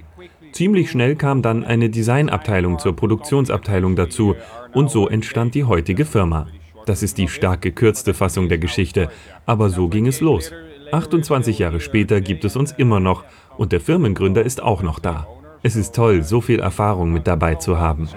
Ziemlich 0.52 0.92
schnell 0.92 1.16
kam 1.16 1.42
dann 1.42 1.64
eine 1.64 1.90
Designabteilung 1.90 2.80
zur 2.80 2.96
Produktionsabteilung 2.96 3.96
dazu 3.96 4.36
und 4.74 4.92
so 4.92 5.08
entstand 5.08 5.56
die 5.56 5.64
heutige 5.64 6.06
Firma. 6.06 6.48
Das 6.86 7.04
ist 7.04 7.18
die 7.18 7.28
stark 7.28 7.62
gekürzte 7.62 8.14
Fassung 8.14 8.50
der 8.50 8.58
Geschichte, 8.58 9.10
aber 9.46 9.70
so 9.70 9.88
ging 9.88 10.08
es 10.08 10.20
los. 10.20 10.52
28 10.92 11.60
Jahre 11.60 11.80
später 11.80 12.20
gibt 12.22 12.44
es 12.44 12.56
uns 12.56 12.72
immer 12.74 13.00
noch 13.00 13.24
und 13.58 13.72
der 13.72 13.80
Firmengründer 13.80 14.44
ist 14.44 14.62
auch 14.62 14.82
noch 14.82 15.00
da. 15.00 15.28
Es 15.64 15.76
ist 15.76 15.94
toll, 15.94 16.24
so 16.24 16.42
viel 16.42 16.60
Erfahrung 16.60 17.14
mit 17.14 17.28
dabei 17.28 17.54
zu 17.56 17.78
haben. 17.78 18.10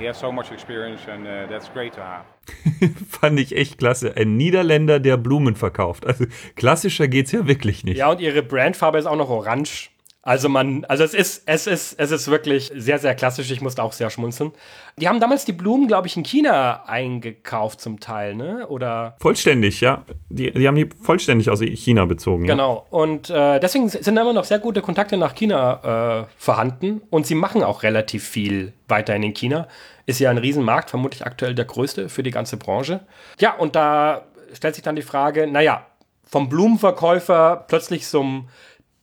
Fand 3.11 3.39
ich 3.39 3.55
echt 3.55 3.79
klasse. 3.79 4.17
Ein 4.17 4.37
Niederländer, 4.39 4.99
der 4.99 5.19
Blumen 5.19 5.55
verkauft. 5.55 6.07
Also 6.07 6.25
klassischer 6.57 7.07
geht's 7.07 7.33
ja 7.33 7.47
wirklich 7.47 7.85
nicht. 7.85 7.99
Ja, 7.99 8.11
und 8.11 8.21
ihre 8.21 8.43
Brandfarbe 8.43 8.97
ist 8.97 9.05
auch 9.05 9.17
noch 9.17 9.29
orange. 9.29 9.91
Also 10.27 10.49
man, 10.49 10.87
also 10.87 11.05
es 11.05 11.13
ist, 11.13 11.43
es 11.45 11.67
ist, 11.67 12.01
es 12.01 12.11
ist 12.11 12.29
wirklich 12.29 12.73
sehr, 12.75 12.99
sehr 12.99 13.15
klassisch. 13.15 13.51
Ich 13.51 13.61
musste 13.61 13.83
auch 13.83 13.93
sehr 13.93 14.09
schmunzeln. 14.09 14.53
Die 14.97 15.07
haben 15.07 15.21
damals 15.21 15.45
die 15.45 15.53
Blumen, 15.53 15.87
glaube 15.87 16.07
ich, 16.07 16.17
in 16.17 16.23
China 16.23 16.83
eingekauft 16.87 17.83
zum 17.83 18.01
Teil, 18.01 18.35
ne? 18.35 18.67
Oder? 18.69 19.17
Vollständig, 19.21 19.83
ja. 19.83 20.03
Die, 20.31 20.51
die 20.51 20.67
haben 20.67 20.77
die 20.77 20.89
vollständig 21.03 21.51
aus 21.51 21.61
China 21.61 22.07
bezogen. 22.07 22.47
Genau. 22.47 22.87
Ja. 22.91 22.99
Und 22.99 23.29
äh, 23.29 23.61
deswegen 23.61 23.91
sind 23.91 24.09
immer 24.17 24.33
noch 24.33 24.45
sehr 24.45 24.61
gute 24.61 24.81
Kontakte 24.81 25.19
nach 25.19 25.35
China 25.35 26.23
äh, 26.23 26.27
vorhanden. 26.39 27.03
Und 27.11 27.27
sie 27.27 27.35
machen 27.35 27.63
auch 27.63 27.83
relativ 27.83 28.27
viel 28.27 28.73
weiterhin 28.89 29.25
in 29.25 29.35
China. 29.35 29.69
Ist 30.07 30.21
ja 30.21 30.31
ein 30.31 30.39
Riesenmarkt, 30.39 30.89
vermutlich 30.89 31.27
aktuell 31.27 31.55
der 31.55 31.67
größte 31.67 32.09
für 32.09 32.23
die 32.23 32.31
ganze 32.31 32.57
Branche. 32.57 33.01
Ja, 33.41 33.55
und 33.57 33.77
da 33.77 34.23
stellt 34.55 34.75
sich 34.75 34.85
dann 34.85 34.97
die 34.97 35.03
Frage, 35.03 35.47
naja, 35.47 35.85
vom 36.27 36.49
Blumenverkäufer 36.49 37.65
plötzlich 37.69 38.07
zum 38.07 38.49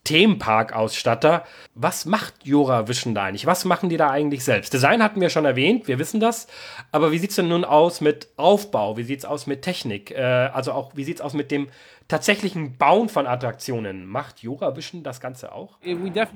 Themenpark-Ausstatter. 0.03 1.43
Was 1.75 2.05
macht 2.05 2.33
Jora 2.43 2.87
Vision 2.87 3.13
da 3.13 3.25
eigentlich? 3.25 3.45
Was 3.45 3.65
machen 3.65 3.89
die 3.89 3.97
da 3.97 4.09
eigentlich 4.09 4.43
selbst? 4.43 4.73
Design 4.73 5.03
hatten 5.03 5.21
wir 5.21 5.29
schon 5.29 5.45
erwähnt, 5.45 5.87
wir 5.87 5.99
wissen 5.99 6.19
das. 6.19 6.47
Aber 6.91 7.11
wie 7.11 7.19
sieht 7.19 7.29
es 7.29 7.35
denn 7.35 7.49
nun 7.49 7.63
aus 7.63 8.01
mit 8.01 8.29
Aufbau? 8.35 8.97
Wie 8.97 9.03
sieht 9.03 9.19
es 9.19 9.25
aus 9.25 9.45
mit 9.45 9.61
Technik? 9.61 10.11
Äh, 10.11 10.21
also 10.21 10.71
auch, 10.71 10.95
wie 10.95 11.03
sieht 11.03 11.17
es 11.17 11.21
aus 11.21 11.33
mit 11.33 11.51
dem 11.51 11.67
tatsächlichen 12.07 12.77
Bauen 12.77 13.09
von 13.09 13.27
Attraktionen? 13.27 14.05
Macht 14.05 14.41
Jora 14.41 14.75
Vision 14.75 15.03
das 15.03 15.21
Ganze 15.21 15.53
auch? 15.53 15.77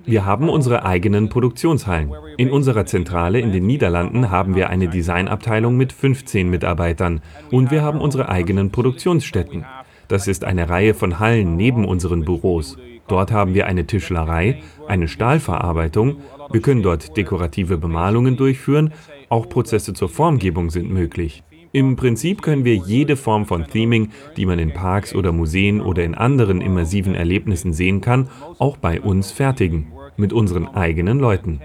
Wir 0.05 0.25
haben 0.25 0.47
unsere 0.47 0.85
eigenen 0.85 1.29
Produktionshallen. 1.29 2.13
In 2.37 2.51
unserer 2.51 2.85
Zentrale 2.85 3.39
in 3.39 3.51
den 3.51 3.65
Niederlanden 3.65 4.29
haben 4.29 4.55
wir 4.55 4.69
eine 4.69 4.89
Designabteilung 4.89 5.75
mit 5.75 5.91
15 5.91 6.49
Mitarbeitern. 6.49 7.21
Und 7.51 7.71
wir 7.71 7.81
haben 7.81 7.99
unsere 7.99 8.29
eigenen 8.29 8.71
Produktionsstätten. 8.71 9.65
Das 10.07 10.27
ist 10.27 10.43
eine 10.43 10.69
Reihe 10.69 10.93
von 10.93 11.19
Hallen 11.19 11.55
neben 11.55 11.83
unseren 11.83 12.23
Büros. 12.25 12.77
Dort 13.07 13.31
haben 13.31 13.53
wir 13.53 13.67
eine 13.67 13.85
Tischlerei, 13.85 14.61
eine 14.87 15.07
Stahlverarbeitung, 15.07 16.17
wir 16.51 16.61
können 16.61 16.83
dort 16.83 17.15
dekorative 17.17 17.77
Bemalungen 17.77 18.37
durchführen, 18.37 18.93
auch 19.29 19.49
Prozesse 19.49 19.93
zur 19.93 20.09
Formgebung 20.09 20.69
sind 20.69 20.91
möglich. 20.91 21.43
Im 21.71 21.97
Prinzip 21.97 22.41
können 22.41 22.63
wir 22.63 22.75
jede 22.75 23.17
Form 23.17 23.45
von 23.45 23.67
Theming, 23.67 24.11
die 24.37 24.45
man 24.45 24.59
in 24.59 24.73
Parks 24.73 25.13
oder 25.13 25.33
Museen 25.33 25.81
oder 25.81 26.03
in 26.03 26.15
anderen 26.15 26.61
immersiven 26.61 27.15
Erlebnissen 27.15 27.73
sehen 27.73 27.99
kann, 27.99 28.29
auch 28.59 28.77
bei 28.77 29.01
uns 29.01 29.31
fertigen, 29.31 29.87
mit 30.15 30.31
unseren 30.31 30.67
eigenen 30.67 31.19
Leuten. 31.19 31.59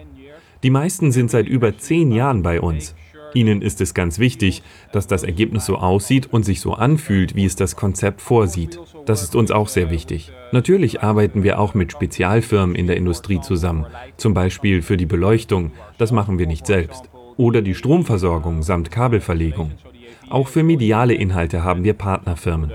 Die 0.62 0.70
meisten 0.70 1.12
sind 1.12 1.30
seit 1.30 1.46
über 1.46 1.78
zehn 1.78 2.10
Jahren 2.10 2.42
bei 2.42 2.60
uns. 2.60 2.94
Ihnen 3.34 3.62
ist 3.62 3.80
es 3.80 3.94
ganz 3.94 4.18
wichtig, 4.18 4.62
dass 4.92 5.06
das 5.06 5.22
Ergebnis 5.22 5.66
so 5.66 5.76
aussieht 5.76 6.32
und 6.32 6.44
sich 6.44 6.60
so 6.60 6.74
anfühlt, 6.74 7.34
wie 7.34 7.44
es 7.44 7.56
das 7.56 7.76
Konzept 7.76 8.20
vorsieht. 8.20 8.78
Das 9.06 9.22
ist 9.22 9.34
uns 9.34 9.50
auch 9.50 9.68
sehr 9.68 9.90
wichtig. 9.90 10.32
Natürlich 10.52 11.02
arbeiten 11.02 11.42
wir 11.42 11.58
auch 11.58 11.74
mit 11.74 11.92
Spezialfirmen 11.92 12.74
in 12.74 12.86
der 12.86 12.96
Industrie 12.96 13.40
zusammen, 13.40 13.86
zum 14.16 14.34
Beispiel 14.34 14.82
für 14.82 14.96
die 14.96 15.06
Beleuchtung, 15.06 15.72
das 15.98 16.12
machen 16.12 16.38
wir 16.38 16.46
nicht 16.46 16.66
selbst, 16.66 17.10
oder 17.36 17.62
die 17.62 17.74
Stromversorgung 17.74 18.62
samt 18.62 18.90
Kabelverlegung. 18.90 19.72
Auch 20.30 20.46
für 20.46 20.62
mediale 20.62 21.12
Inhalte 21.14 21.64
haben 21.64 21.82
wir 21.82 21.94
Partnerfirmen. 21.94 22.70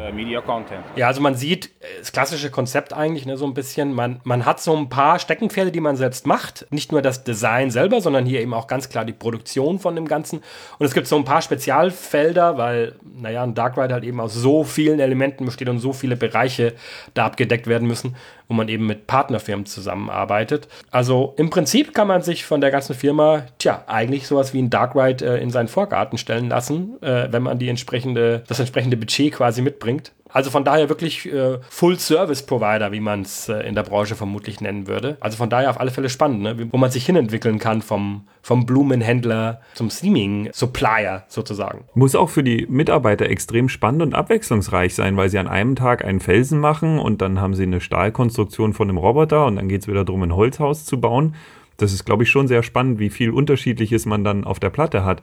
Ja, 0.98 1.08
also 1.08 1.22
man 1.22 1.36
sieht 1.36 1.70
das 2.00 2.12
klassische 2.12 2.52
Konzept 2.52 2.94
eigentlich 2.94 3.26
ne, 3.26 3.38
so 3.38 3.46
ein 3.46 3.54
bisschen. 3.54 3.94
Man, 3.94 4.20
man 4.24 4.46
hat 4.46 4.60
so 4.60 4.76
ein 4.76 4.90
paar 4.90 5.20
Steckenpferde, 5.20 5.72
die 5.72 5.80
man 5.80 5.96
selbst 5.96 6.28
macht. 6.28 6.68
Nicht 6.70 6.92
nur 6.92 7.02
das 7.02 7.24
Design 7.24 7.72
selber, 7.72 8.02
sondern 8.02 8.26
hier 8.26 8.42
eben 8.42 8.54
auch 8.54 8.68
ganz 8.68 8.90
klar 8.90 9.06
die 9.06 9.14
Produktion 9.14 9.80
von 9.80 9.96
dem 9.96 10.08
Ganzen. 10.08 10.42
Und 10.80 10.86
es 10.86 10.94
gibt 10.94 11.08
so 11.08 11.16
ein 11.16 11.24
paar 11.24 11.42
Spezialfelder, 11.42 12.58
weil, 12.58 12.96
naja, 13.18 13.44
ein 13.44 13.54
Dark 13.54 13.78
Ride 13.78 13.94
halt 13.94 14.04
eben 14.04 14.20
aus 14.20 14.34
so 14.34 14.64
vielen 14.64 15.00
Elementen 15.00 15.46
besteht 15.46 15.70
und 15.70 15.80
so 15.80 15.94
viele 15.94 16.18
Bereiche 16.18 16.74
da 17.14 17.26
abgedeckt 17.26 17.68
werden 17.68 17.88
müssen, 17.88 18.16
wo 18.48 18.54
man 18.54 18.68
eben 18.68 18.86
mit 18.86 19.08
Partnerfirmen 19.08 19.66
zusammenarbeitet. 19.66 20.68
Also 20.92 21.34
im 21.38 21.50
Prinzip 21.50 21.94
kann 21.94 22.08
man 22.08 22.22
sich 22.22 22.46
von 22.46 22.60
der 22.60 22.72
ganzen 22.72 22.96
Firma, 22.96 23.44
tja, 23.60 23.84
eigentlich 23.88 24.28
sowas 24.28 24.54
wie 24.54 24.62
ein 24.62 24.70
Dark 24.70 24.96
Ride 24.96 25.26
äh, 25.26 25.42
in 25.42 25.52
seinen 25.52 25.68
Vorgarten 25.68 26.18
stellen 26.18 26.50
lassen, 26.50 27.02
äh, 27.02 27.28
wenn 27.32 27.44
man 27.44 27.45
die 27.54 27.70
entsprechende, 27.70 28.44
das 28.48 28.60
entsprechende 28.60 28.98
Budget 28.98 29.34
quasi 29.34 29.62
mitbringt. 29.62 30.12
Also 30.36 30.52
von 30.52 30.66
daher 30.66 30.90
wirklich 30.90 31.32
äh, 31.32 31.60
Full-Service-Provider, 31.70 32.92
wie 32.92 33.00
man 33.00 33.22
es 33.22 33.48
äh, 33.48 33.60
in 33.60 33.74
der 33.74 33.84
Branche 33.84 34.16
vermutlich 34.16 34.60
nennen 34.60 34.86
würde. 34.86 35.16
Also 35.22 35.38
von 35.38 35.50
daher 35.50 35.70
auf 35.70 35.80
alle 35.80 35.92
Fälle 35.92 36.10
spannend, 36.10 36.42
ne? 36.42 36.68
wo 36.74 36.78
man 36.78 36.92
sich 36.92 37.06
hinentwickeln 37.06 37.58
kann 37.58 37.82
vom, 37.82 38.28
vom 38.42 38.66
Blumenhändler 38.66 39.62
zum 39.76 39.90
Streaming-Supplier 39.90 41.24
sozusagen. 41.30 41.86
Muss 41.94 42.16
auch 42.16 42.30
für 42.30 42.44
die 42.44 42.68
Mitarbeiter 42.70 43.30
extrem 43.30 43.70
spannend 43.70 44.02
und 44.02 44.14
abwechslungsreich 44.14 44.94
sein, 44.94 45.16
weil 45.16 45.30
sie 45.30 45.40
an 45.40 45.48
einem 45.48 45.78
Tag 45.78 46.04
einen 46.04 46.20
Felsen 46.20 46.60
machen 46.60 47.00
und 47.00 47.22
dann 47.22 47.40
haben 47.40 47.54
sie 47.54 47.64
eine 47.64 47.80
Stahlkonstruktion 47.80 48.74
von 48.74 48.90
einem 48.90 48.98
Roboter 48.98 49.46
und 49.46 49.56
dann 49.56 49.70
geht 49.70 49.84
es 49.84 49.88
wieder 49.88 50.04
darum, 50.04 50.24
ein 50.24 50.36
Holzhaus 50.36 50.84
zu 50.84 51.00
bauen. 51.00 51.36
Das 51.78 51.94
ist, 51.94 52.04
glaube 52.04 52.24
ich, 52.24 52.30
schon 52.30 52.50
sehr 52.50 52.62
spannend, 52.62 53.00
wie 53.00 53.10
viel 53.10 53.30
Unterschiedliches 53.30 54.06
man 54.06 54.26
dann 54.26 54.44
auf 54.44 54.60
der 54.60 54.70
Platte 54.70 55.06
hat. 55.06 55.22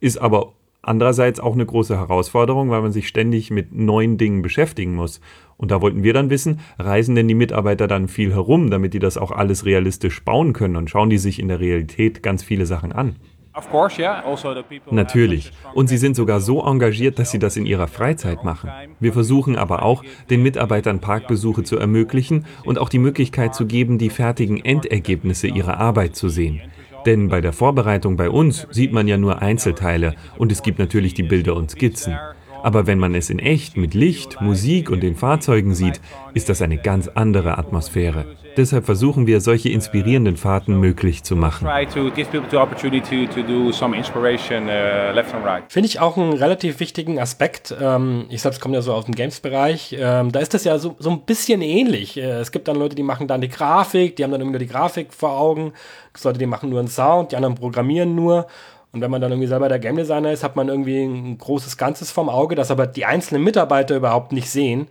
Ist 0.00 0.16
aber 0.16 0.54
Andererseits 0.86 1.40
auch 1.40 1.54
eine 1.54 1.64
große 1.64 1.96
Herausforderung, 1.96 2.68
weil 2.68 2.82
man 2.82 2.92
sich 2.92 3.08
ständig 3.08 3.50
mit 3.50 3.74
neuen 3.74 4.18
Dingen 4.18 4.42
beschäftigen 4.42 4.94
muss. 4.94 5.20
Und 5.56 5.70
da 5.70 5.80
wollten 5.80 6.02
wir 6.02 6.12
dann 6.12 6.28
wissen, 6.28 6.60
reisen 6.78 7.14
denn 7.14 7.26
die 7.26 7.34
Mitarbeiter 7.34 7.86
dann 7.86 8.06
viel 8.06 8.34
herum, 8.34 8.70
damit 8.70 8.92
die 8.92 8.98
das 8.98 9.16
auch 9.16 9.30
alles 9.30 9.64
realistisch 9.64 10.22
bauen 10.24 10.52
können 10.52 10.76
und 10.76 10.90
schauen 10.90 11.08
die 11.08 11.18
sich 11.18 11.38
in 11.38 11.48
der 11.48 11.60
Realität 11.60 12.22
ganz 12.22 12.42
viele 12.42 12.66
Sachen 12.66 12.92
an? 12.92 13.16
Also 13.54 13.68
Natürlich. 14.90 15.52
Und 15.74 15.86
sie 15.86 15.96
sind 15.96 16.16
sogar 16.16 16.40
so 16.40 16.60
engagiert, 16.66 17.20
dass 17.20 17.30
sie 17.30 17.38
das 17.38 17.56
in 17.56 17.66
ihrer 17.66 17.86
Freizeit 17.86 18.42
machen. 18.42 18.68
Wir 18.98 19.12
versuchen 19.12 19.56
aber 19.56 19.84
auch, 19.84 20.02
den 20.28 20.42
Mitarbeitern 20.42 21.00
Parkbesuche 21.00 21.62
zu 21.62 21.78
ermöglichen 21.78 22.46
und 22.64 22.78
auch 22.78 22.88
die 22.88 22.98
Möglichkeit 22.98 23.54
zu 23.54 23.66
geben, 23.66 23.96
die 23.96 24.10
fertigen 24.10 24.62
Endergebnisse 24.62 25.46
ihrer 25.46 25.78
Arbeit 25.78 26.16
zu 26.16 26.28
sehen. 26.28 26.62
Denn 27.06 27.28
bei 27.28 27.40
der 27.40 27.52
Vorbereitung 27.52 28.16
bei 28.16 28.30
uns 28.30 28.66
sieht 28.70 28.92
man 28.92 29.08
ja 29.08 29.16
nur 29.16 29.42
Einzelteile 29.42 30.14
und 30.38 30.52
es 30.52 30.62
gibt 30.62 30.78
natürlich 30.78 31.14
die 31.14 31.22
Bilder 31.22 31.56
und 31.56 31.70
Skizzen. 31.70 32.16
Aber 32.64 32.86
wenn 32.86 32.98
man 32.98 33.14
es 33.14 33.28
in 33.28 33.38
echt 33.40 33.76
mit 33.76 33.92
Licht, 33.92 34.40
Musik 34.40 34.88
und 34.88 35.02
den 35.02 35.16
Fahrzeugen 35.16 35.74
sieht, 35.74 36.00
ist 36.32 36.48
das 36.48 36.62
eine 36.62 36.78
ganz 36.78 37.08
andere 37.08 37.58
Atmosphäre. 37.58 38.24
Deshalb 38.56 38.86
versuchen 38.86 39.26
wir, 39.26 39.42
solche 39.42 39.68
inspirierenden 39.68 40.38
Fahrten 40.38 40.80
möglich 40.80 41.24
zu 41.24 41.36
machen. 41.36 41.66
Uh, 41.66 42.10
Finde 45.68 45.86
ich 45.86 46.00
auch 46.00 46.16
einen 46.16 46.32
relativ 46.32 46.80
wichtigen 46.80 47.18
Aspekt. 47.18 47.74
Ähm, 47.78 48.24
ich 48.30 48.40
selbst 48.40 48.62
komme 48.62 48.76
ja 48.76 48.80
so 48.80 48.94
aus 48.94 49.04
dem 49.04 49.14
Games-Bereich. 49.14 49.94
Ähm, 49.98 50.32
da 50.32 50.40
ist 50.40 50.54
das 50.54 50.64
ja 50.64 50.78
so, 50.78 50.96
so 50.98 51.10
ein 51.10 51.20
bisschen 51.26 51.60
ähnlich. 51.60 52.16
Äh, 52.16 52.40
es 52.40 52.50
gibt 52.50 52.66
dann 52.68 52.76
Leute, 52.76 52.94
die 52.94 53.02
machen 53.02 53.28
dann 53.28 53.42
die 53.42 53.50
Grafik, 53.50 54.16
die 54.16 54.24
haben 54.24 54.30
dann 54.30 54.40
irgendwie 54.40 54.60
nur 54.60 54.66
die 54.66 54.72
Grafik 54.72 55.12
vor 55.12 55.38
Augen. 55.38 55.74
Es 56.06 56.14
gibt 56.14 56.24
Leute, 56.24 56.38
die 56.38 56.46
machen 56.46 56.70
nur 56.70 56.78
einen 56.78 56.88
Sound, 56.88 57.32
die 57.32 57.36
anderen 57.36 57.56
programmieren 57.56 58.14
nur. 58.14 58.46
Und 58.94 59.00
wenn 59.00 59.10
man 59.10 59.20
dann 59.20 59.32
irgendwie 59.32 59.48
selber 59.48 59.68
der 59.68 59.80
Game 59.80 59.96
Designer 59.96 60.30
ist, 60.30 60.44
hat 60.44 60.54
man 60.54 60.68
irgendwie 60.68 61.02
ein 61.02 61.36
großes 61.36 61.76
Ganzes 61.76 62.12
vom 62.12 62.28
Auge, 62.28 62.54
das 62.54 62.70
aber 62.70 62.86
die 62.86 63.04
einzelnen 63.04 63.42
Mitarbeiter 63.42 63.96
überhaupt 63.96 64.30
nicht 64.30 64.48
sehen. 64.48 64.86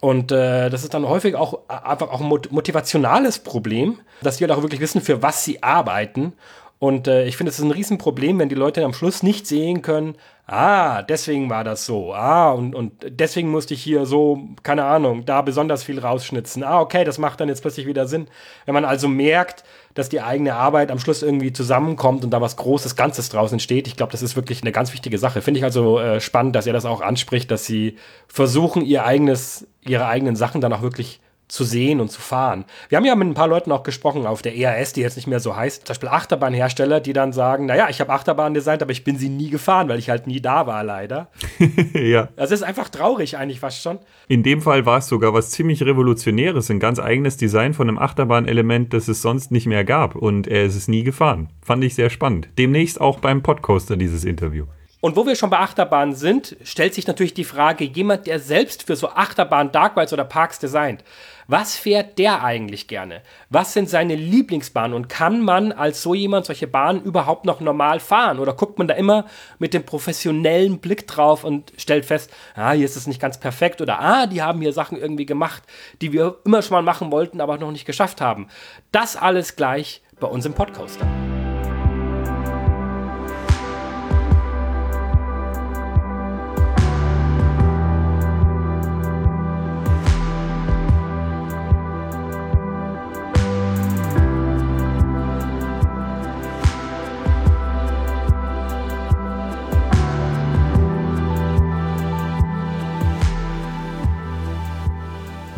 Und 0.00 0.32
äh, 0.32 0.70
das 0.70 0.84
ist 0.84 0.94
dann 0.94 1.06
häufig 1.06 1.34
auch 1.34 1.60
einfach 1.68 2.10
auch 2.10 2.22
ein 2.22 2.28
motivationales 2.28 3.38
Problem, 3.38 3.98
dass 4.22 4.38
die 4.38 4.44
halt 4.44 4.52
auch 4.52 4.62
wirklich 4.62 4.80
wissen, 4.80 5.02
für 5.02 5.22
was 5.22 5.44
sie 5.44 5.62
arbeiten. 5.62 6.32
Und 6.78 7.08
äh, 7.08 7.24
ich 7.26 7.36
finde, 7.36 7.50
es 7.50 7.58
ist 7.58 7.64
ein 7.64 7.70
Riesenproblem, 7.70 8.38
wenn 8.38 8.50
die 8.50 8.54
Leute 8.54 8.84
am 8.84 8.92
Schluss 8.92 9.22
nicht 9.22 9.46
sehen 9.46 9.80
können, 9.80 10.16
ah, 10.46 11.02
deswegen 11.02 11.48
war 11.48 11.64
das 11.64 11.86
so, 11.86 12.14
ah, 12.14 12.52
und, 12.52 12.74
und 12.74 12.92
deswegen 13.08 13.50
musste 13.50 13.74
ich 13.74 13.82
hier 13.82 14.04
so, 14.04 14.48
keine 14.62 14.84
Ahnung, 14.84 15.24
da 15.24 15.42
besonders 15.42 15.82
viel 15.82 15.98
rausschnitzen. 15.98 16.62
Ah, 16.62 16.80
okay, 16.80 17.04
das 17.04 17.18
macht 17.18 17.40
dann 17.40 17.48
jetzt 17.48 17.62
plötzlich 17.62 17.86
wieder 17.86 18.06
Sinn. 18.06 18.28
Wenn 18.66 18.74
man 18.74 18.84
also 18.84 19.08
merkt, 19.08 19.64
dass 19.94 20.10
die 20.10 20.20
eigene 20.20 20.54
Arbeit 20.54 20.90
am 20.90 20.98
Schluss 20.98 21.22
irgendwie 21.22 21.52
zusammenkommt 21.52 22.24
und 22.24 22.30
da 22.30 22.42
was 22.42 22.56
Großes, 22.56 22.94
Ganzes 22.94 23.30
draus 23.30 23.52
entsteht, 23.52 23.88
ich 23.88 23.96
glaube, 23.96 24.12
das 24.12 24.22
ist 24.22 24.36
wirklich 24.36 24.60
eine 24.62 24.72
ganz 24.72 24.92
wichtige 24.92 25.18
Sache. 25.18 25.40
Finde 25.40 25.58
ich 25.58 25.64
also 25.64 25.98
äh, 25.98 26.20
spannend, 26.20 26.54
dass 26.54 26.66
er 26.66 26.74
das 26.74 26.84
auch 26.84 27.00
anspricht, 27.00 27.50
dass 27.50 27.64
sie 27.64 27.96
versuchen, 28.28 28.82
ihr 28.82 29.04
eigenes, 29.04 29.66
ihre 29.80 30.06
eigenen 30.06 30.36
Sachen 30.36 30.60
dann 30.60 30.74
auch 30.74 30.82
wirklich 30.82 31.20
zu 31.48 31.64
sehen 31.64 32.00
und 32.00 32.10
zu 32.10 32.20
fahren. 32.20 32.64
Wir 32.88 32.98
haben 32.98 33.04
ja 33.04 33.14
mit 33.14 33.28
ein 33.28 33.34
paar 33.34 33.48
Leuten 33.48 33.70
auch 33.70 33.82
gesprochen 33.82 34.26
auf 34.26 34.42
der 34.42 34.56
EAS, 34.56 34.92
die 34.92 35.00
jetzt 35.00 35.16
nicht 35.16 35.26
mehr 35.26 35.40
so 35.40 35.54
heißt, 35.54 35.86
zum 35.86 35.92
Beispiel 35.92 36.08
Achterbahnhersteller, 36.08 37.00
die 37.00 37.12
dann 37.12 37.32
sagen, 37.32 37.66
naja, 37.66 37.88
ich 37.88 38.00
habe 38.00 38.12
Achterbahn 38.12 38.54
designt, 38.54 38.82
aber 38.82 38.92
ich 38.92 39.04
bin 39.04 39.16
sie 39.16 39.28
nie 39.28 39.50
gefahren, 39.50 39.88
weil 39.88 39.98
ich 39.98 40.10
halt 40.10 40.26
nie 40.26 40.40
da 40.40 40.66
war, 40.66 40.82
leider. 40.82 41.28
ja. 41.94 42.28
Das 42.36 42.50
ist 42.50 42.62
einfach 42.62 42.88
traurig 42.88 43.36
eigentlich 43.36 43.60
fast 43.60 43.82
schon. 43.82 43.98
In 44.28 44.42
dem 44.42 44.60
Fall 44.60 44.86
war 44.86 44.98
es 44.98 45.06
sogar 45.06 45.34
was 45.34 45.50
ziemlich 45.50 45.82
Revolutionäres, 45.82 46.70
ein 46.70 46.80
ganz 46.80 46.98
eigenes 46.98 47.36
Design 47.36 47.74
von 47.74 47.88
einem 47.88 47.98
Achterbahnelement, 47.98 48.92
das 48.92 49.08
es 49.08 49.22
sonst 49.22 49.52
nicht 49.52 49.66
mehr 49.66 49.84
gab 49.84 50.16
und 50.16 50.48
er 50.48 50.64
ist 50.64 50.76
es 50.76 50.88
nie 50.88 51.04
gefahren. 51.04 51.48
Fand 51.62 51.84
ich 51.84 51.94
sehr 51.94 52.10
spannend. 52.10 52.48
Demnächst 52.58 53.00
auch 53.00 53.20
beim 53.20 53.42
Podcoaster 53.42 53.96
dieses 53.96 54.24
Interview. 54.24 54.66
Und 55.06 55.14
wo 55.14 55.24
wir 55.24 55.36
schon 55.36 55.50
bei 55.50 55.60
Achterbahnen 55.60 56.16
sind, 56.16 56.56
stellt 56.64 56.92
sich 56.92 57.06
natürlich 57.06 57.32
die 57.32 57.44
Frage, 57.44 57.84
jemand, 57.84 58.26
der 58.26 58.40
selbst 58.40 58.82
für 58.82 58.96
so 58.96 59.08
Achterbahnen, 59.10 59.70
Dark 59.70 59.96
Rides 59.96 60.12
oder 60.12 60.24
Parks 60.24 60.58
designt, 60.58 61.04
was 61.46 61.76
fährt 61.76 62.18
der 62.18 62.42
eigentlich 62.42 62.88
gerne? 62.88 63.22
Was 63.48 63.72
sind 63.72 63.88
seine 63.88 64.16
Lieblingsbahnen? 64.16 64.96
Und 64.96 65.08
kann 65.08 65.42
man 65.42 65.70
als 65.70 66.02
so 66.02 66.12
jemand 66.12 66.46
solche 66.46 66.66
Bahnen 66.66 67.04
überhaupt 67.04 67.44
noch 67.44 67.60
normal 67.60 68.00
fahren? 68.00 68.40
Oder 68.40 68.54
guckt 68.54 68.78
man 68.78 68.88
da 68.88 68.94
immer 68.94 69.26
mit 69.60 69.74
dem 69.74 69.84
professionellen 69.84 70.80
Blick 70.80 71.06
drauf 71.06 71.44
und 71.44 71.72
stellt 71.76 72.04
fest, 72.04 72.32
ah, 72.56 72.72
hier 72.72 72.84
ist 72.84 72.96
es 72.96 73.06
nicht 73.06 73.20
ganz 73.20 73.38
perfekt 73.38 73.80
oder 73.80 74.00
ah, 74.00 74.26
die 74.26 74.42
haben 74.42 74.60
hier 74.60 74.72
Sachen 74.72 74.98
irgendwie 74.98 75.24
gemacht, 75.24 75.62
die 76.02 76.12
wir 76.12 76.38
immer 76.44 76.62
schon 76.62 76.74
mal 76.74 76.82
machen 76.82 77.12
wollten, 77.12 77.40
aber 77.40 77.58
noch 77.58 77.70
nicht 77.70 77.86
geschafft 77.86 78.20
haben. 78.20 78.48
Das 78.90 79.14
alles 79.14 79.54
gleich 79.54 80.02
bei 80.18 80.26
uns 80.26 80.46
im 80.46 80.54
Podcaster. 80.54 81.06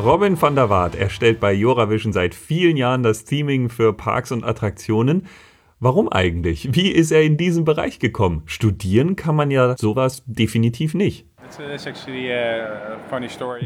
Robin 0.08 0.40
van 0.40 0.54
der 0.54 0.70
Waart 0.70 0.94
erstellt 0.94 1.38
bei 1.38 1.52
Joravision 1.52 2.14
seit 2.14 2.34
vielen 2.34 2.78
Jahren 2.78 3.02
das 3.02 3.24
Theming 3.24 3.68
für 3.68 3.92
Parks 3.92 4.32
und 4.32 4.42
Attraktionen. 4.42 5.26
Warum 5.80 6.10
eigentlich? 6.10 6.70
Wie 6.72 6.88
ist 6.88 7.10
er 7.10 7.20
in 7.20 7.36
diesen 7.36 7.66
Bereich 7.66 7.98
gekommen? 7.98 8.42
Studieren 8.46 9.16
kann 9.16 9.36
man 9.36 9.50
ja 9.50 9.76
sowas 9.76 10.22
definitiv 10.24 10.94
nicht. 10.94 11.26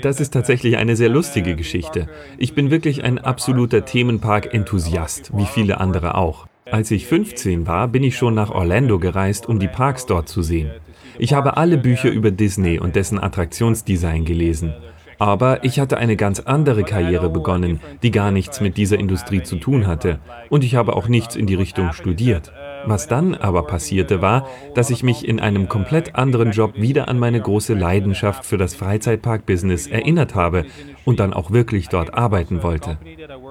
Das 0.03 0.21
ist 0.21 0.33
tatsächlich 0.33 0.79
eine 0.79 0.97
sehr 0.97 1.11
lustige 1.11 1.55
Geschichte. 1.55 2.09
Ich 2.39 2.57
bin 2.57 2.73
wirklich 2.73 3.05
ein 3.05 3.21
absoluter 3.21 3.85
Themenpark-Enthusiast, 3.85 5.31
wie 5.37 5.47
viele 5.47 5.79
andere 5.79 6.17
auch. 6.17 6.49
Als 6.69 6.91
ich 6.91 7.07
15 7.07 7.69
war, 7.69 7.87
bin 7.87 8.03
ich 8.03 8.17
schon 8.17 8.35
nach 8.35 8.51
Orlando 8.51 8.99
gereist, 8.99 9.49
um 9.49 9.61
die 9.61 9.69
Parks 9.69 10.07
dort 10.07 10.29
zu 10.29 10.43
sehen. 10.43 10.73
Ich 11.21 11.35
habe 11.35 11.57
alle 11.57 11.79
Bücher 11.79 12.11
über 12.11 12.33
Disney 12.33 12.81
und 12.81 12.97
dessen 12.97 13.23
Attraktionsdesign 13.23 14.25
gelesen. 14.25 14.75
Aber 15.23 15.63
ich 15.63 15.79
hatte 15.79 15.99
eine 15.99 16.17
ganz 16.17 16.41
andere 16.41 16.83
Karriere 16.83 17.31
begonnen, 17.31 17.79
die 18.03 18.11
gar 18.11 18.33
nichts 18.33 18.61
mit 18.61 18.77
dieser 18.77 18.99
Industrie 18.99 19.45
zu 19.45 19.55
tun 19.55 19.87
hatte. 19.87 20.19
Und 20.51 20.65
ich 20.65 20.75
habe 20.75 20.97
auch 20.97 21.07
nichts 21.07 21.37
in 21.37 21.47
die 21.47 21.55
Richtung 21.55 21.93
studiert. 21.93 22.53
Was 22.87 23.07
dann 23.07 23.37
aber 23.37 23.63
passierte 23.63 24.21
war, 24.21 24.49
dass 24.75 24.91
ich 24.91 25.05
mich 25.05 25.25
in 25.29 25.39
einem 25.39 25.69
komplett 25.69 26.17
anderen 26.17 26.51
Job 26.51 26.73
wieder 26.75 27.07
an 27.07 27.21
meine 27.21 27.41
große 27.41 27.75
Leidenschaft 27.75 28.45
für 28.45 28.59
das 28.59 28.75
Freizeitpark-Business 28.75 29.87
erinnert 29.87 30.35
habe 30.35 30.65
und 31.05 31.21
dann 31.21 31.33
auch 31.33 31.53
wirklich 31.53 31.89
dort 31.89 32.15
arbeiten 32.15 32.65
wollte. 32.65 32.99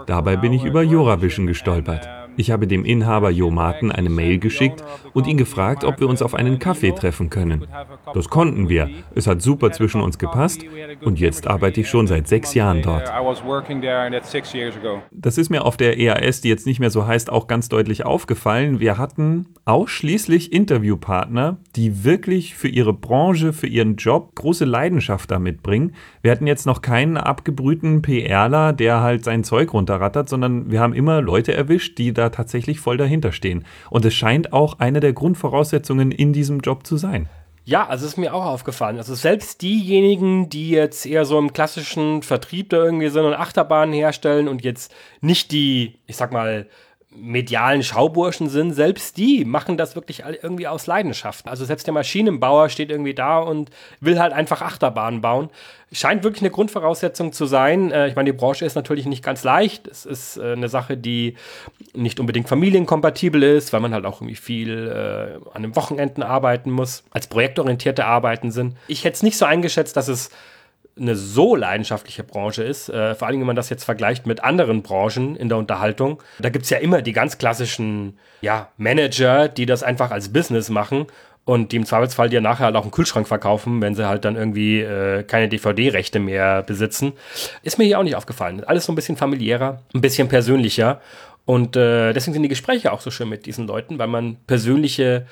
Dabei 0.08 0.36
bin 0.36 0.52
ich 0.52 0.66
über 0.66 0.84
Joravision 0.84 1.48
gestolpert. 1.48 2.06
Ich 2.38 2.52
habe 2.52 2.68
dem 2.68 2.86
Inhaber 2.86 3.30
Jo 3.30 3.52
Martin 3.52 3.92
eine 3.92 4.10
Mail 4.10 4.40
geschickt 4.40 4.84
und 5.14 5.28
ihn 5.28 5.38
gefragt, 5.38 5.84
ob 5.84 6.00
wir 6.00 6.08
uns 6.08 6.22
auf 6.22 6.34
einen 6.34 6.60
Kaffee 6.60 6.92
treffen 6.92 7.30
können. 7.30 7.68
Das 8.14 8.30
konnten 8.30 8.70
wir. 8.70 8.90
Es 9.16 9.28
hat 9.28 9.42
super 9.42 9.72
zwischen 9.72 10.02
uns 10.02 10.18
gepasst 10.18 10.62
und 11.02 11.20
jetzt 11.20 11.48
arbeite 11.48 11.82
ich 11.82 11.90
schon 11.90 12.08
seit 12.08 12.28
sechs 12.28 12.54
Jahren 12.54 12.82
dort. 12.82 13.10
Das 15.12 15.38
ist 15.38 15.50
mir 15.50 15.66
auf 15.66 15.78
der 15.78 15.98
EAS, 15.98 16.42
die 16.42 16.50
jetzt 16.50 16.66
nicht 16.66 16.80
mehr 16.80 16.90
so 16.90 17.06
heißt, 17.06 17.30
auch 17.30 17.48
ganz 17.48 17.70
deutlich 17.70 18.06
aufgefallen. 18.06 18.80
Wir 18.80 18.98
hatten 18.98 19.48
ausschließlich 19.66 20.54
Interviewpartner, 20.54 21.58
die 21.76 22.04
wirklich 22.04 22.56
für 22.56 22.68
ihre 22.68 22.94
Branche, 22.94 23.54
für 23.54 23.68
ihren 23.68 23.96
Job 23.96 24.36
große 24.36 24.66
Leidenschaft 24.66 25.30
damit 25.32 25.62
bringen. 25.64 25.94
Wir 26.22 26.32
hatten 26.32 26.48
jetzt 26.48 26.66
noch 26.66 26.82
keinen 26.82 27.18
abgebrühten 27.18 28.02
PRler, 28.02 28.74
der 28.74 29.02
halt 29.02 29.24
sein 29.24 29.44
Zeug 29.44 29.74
runterrattert, 29.74 30.30
sondern 30.30 30.72
wir 30.72 30.80
haben 30.80 30.94
immer 30.94 31.22
Leute 31.22 31.54
erwischt, 31.54 31.98
die 31.98 32.14
da 32.14 32.21
tatsächlich 32.30 32.80
voll 32.80 32.98
dahinter 32.98 33.32
stehen. 33.32 33.66
Und 33.90 34.06
es 34.06 34.14
scheint 34.14 34.54
auch 34.54 34.80
eine 34.80 35.00
der 35.00 35.14
Grundvoraussetzungen 35.14 36.12
in 36.12 36.34
diesem 36.34 36.60
Job 36.60 36.86
zu 36.86 36.98
sein. 36.98 37.28
Ja, 37.64 37.88
also 37.88 38.06
ist 38.06 38.18
mir 38.18 38.34
auch 38.34 38.46
aufgefallen. 38.46 38.98
Also 38.98 39.14
selbst 39.14 39.62
diejenigen, 39.62 40.50
die 40.50 40.72
jetzt 40.72 41.06
eher 41.06 41.26
so 41.26 41.38
im 41.38 41.54
klassischen 41.54 42.24
Vertrieb 42.24 42.70
da 42.70 42.78
irgendwie 42.78 43.10
so 43.10 43.20
eine 43.20 43.38
Achterbahn 43.38 43.94
herstellen 43.94 44.48
und 44.48 44.64
jetzt 44.64 44.94
nicht 45.22 45.52
die, 45.52 46.00
ich 46.08 46.18
sag 46.18 46.32
mal, 46.32 46.68
medialen 47.14 47.84
Schauburschen 47.84 48.48
sind, 48.48 48.74
selbst 48.74 49.18
die 49.18 49.44
machen 49.44 49.76
das 49.78 49.96
wirklich 49.96 50.24
irgendwie 50.42 50.68
aus 50.68 50.88
Leidenschaft. 50.88 51.48
Also 51.48 51.66
selbst 51.66 51.86
der 51.86 51.94
Maschinenbauer 51.94 52.70
steht 52.70 52.90
irgendwie 52.90 53.14
da 53.14 53.40
und 53.40 53.70
will 54.00 54.20
halt 54.20 54.32
einfach 54.32 54.62
Achterbahnen 54.62 55.20
bauen. 55.20 55.50
Scheint 55.92 56.24
wirklich 56.24 56.42
eine 56.42 56.52
Grundvoraussetzung 56.52 57.34
zu 57.34 57.46
sein. 57.46 57.92
Äh, 57.92 58.08
ich 58.08 58.16
meine, 58.16 58.32
die 58.32 58.38
Branche 58.38 58.64
ist 58.64 58.76
natürlich 58.76 59.06
nicht 59.06 59.24
ganz 59.24 59.44
leicht. 59.44 59.88
Es 59.88 60.06
ist 60.06 60.38
äh, 60.38 60.54
eine 60.54 60.70
Sache, 60.70 60.96
die 60.96 61.36
nicht 61.94 62.22
unbedingt 62.22 62.48
familienkompatibel 62.48 63.44
ist, 63.44 63.74
weil 63.74 63.82
man 63.82 63.94
halt 63.94 64.06
auch 64.06 64.22
irgendwie 64.22 64.36
viel 64.36 64.88
äh, 64.88 65.54
an 65.54 65.64
den 65.64 65.76
Wochenenden 65.76 66.24
arbeiten 66.24 66.72
muss, 66.72 67.04
als 67.12 67.28
projektorientierte 67.28 68.06
Arbeiten 68.06 68.52
sind. 68.52 68.78
Ich 68.88 69.04
hätte 69.04 69.16
es 69.16 69.24
nicht 69.24 69.38
so 69.38 69.44
eingeschätzt, 69.44 69.98
dass 69.98 70.08
es 70.08 70.30
eine 71.00 71.16
so 71.16 71.56
leidenschaftliche 71.56 72.24
Branche 72.24 72.64
ist, 72.64 72.90
äh, 72.90 73.16
vor 73.16 73.28
allem 73.28 73.40
wenn 73.40 73.48
man 73.48 73.56
das 73.56 73.70
jetzt 73.70 73.84
vergleicht 73.84 74.26
mit 74.28 74.44
anderen 74.44 74.82
Branchen 74.82 75.36
in 75.36 75.50
der 75.50 75.58
Unterhaltung. 75.58 76.22
Da 76.40 76.50
gibt 76.50 76.66
es 76.66 76.70
ja 76.70 76.78
immer 76.78 77.02
die 77.02 77.14
ganz 77.14 77.38
klassischen 77.38 78.18
ja, 78.42 78.70
Manager, 78.78 79.48
die 79.48 79.66
das 79.66 79.84
einfach 79.84 80.12
als 80.12 80.34
Business 80.34 80.70
machen 80.70 81.08
und 81.46 81.72
die 81.72 81.78
im 81.78 81.86
Zweifelsfall 81.86 82.30
dir 82.30 82.42
nachher 82.42 82.66
halt 82.66 82.76
auch 82.76 82.84
einen 82.84 82.92
Kühlschrank 82.92 83.28
verkaufen, 83.28 83.82
wenn 83.82 83.96
sie 83.96 84.08
halt 84.08 84.26
dann 84.26 84.36
irgendwie 84.36 84.82
äh, 84.82 85.24
keine 85.24 85.50
DVD-Rechte 85.50 86.20
mehr 86.20 86.62
besitzen. 86.62 87.14
Ist 87.64 87.78
mir 87.78 87.86
hier 87.86 88.00
auch 88.00 88.04
nicht 88.04 88.16
aufgefallen. 88.16 88.64
Alles 88.64 88.86
so 88.86 88.92
ein 88.92 88.96
bisschen 88.96 89.18
familiärer, 89.18 89.82
ein 89.94 90.02
bisschen 90.02 90.28
persönlicher. 90.28 91.02
Und 91.46 91.76
äh, 91.76 92.14
deswegen 92.14 92.34
sind 92.34 92.44
die 92.44 92.50
Gespräche 92.50 92.92
auch 92.92 93.02
so 93.02 93.10
schön 93.10 93.30
mit 93.30 93.46
diesen 93.46 93.66
Leuten, 93.66 93.98
weil 93.98 94.08
man 94.08 94.38
persönliche 94.46 95.26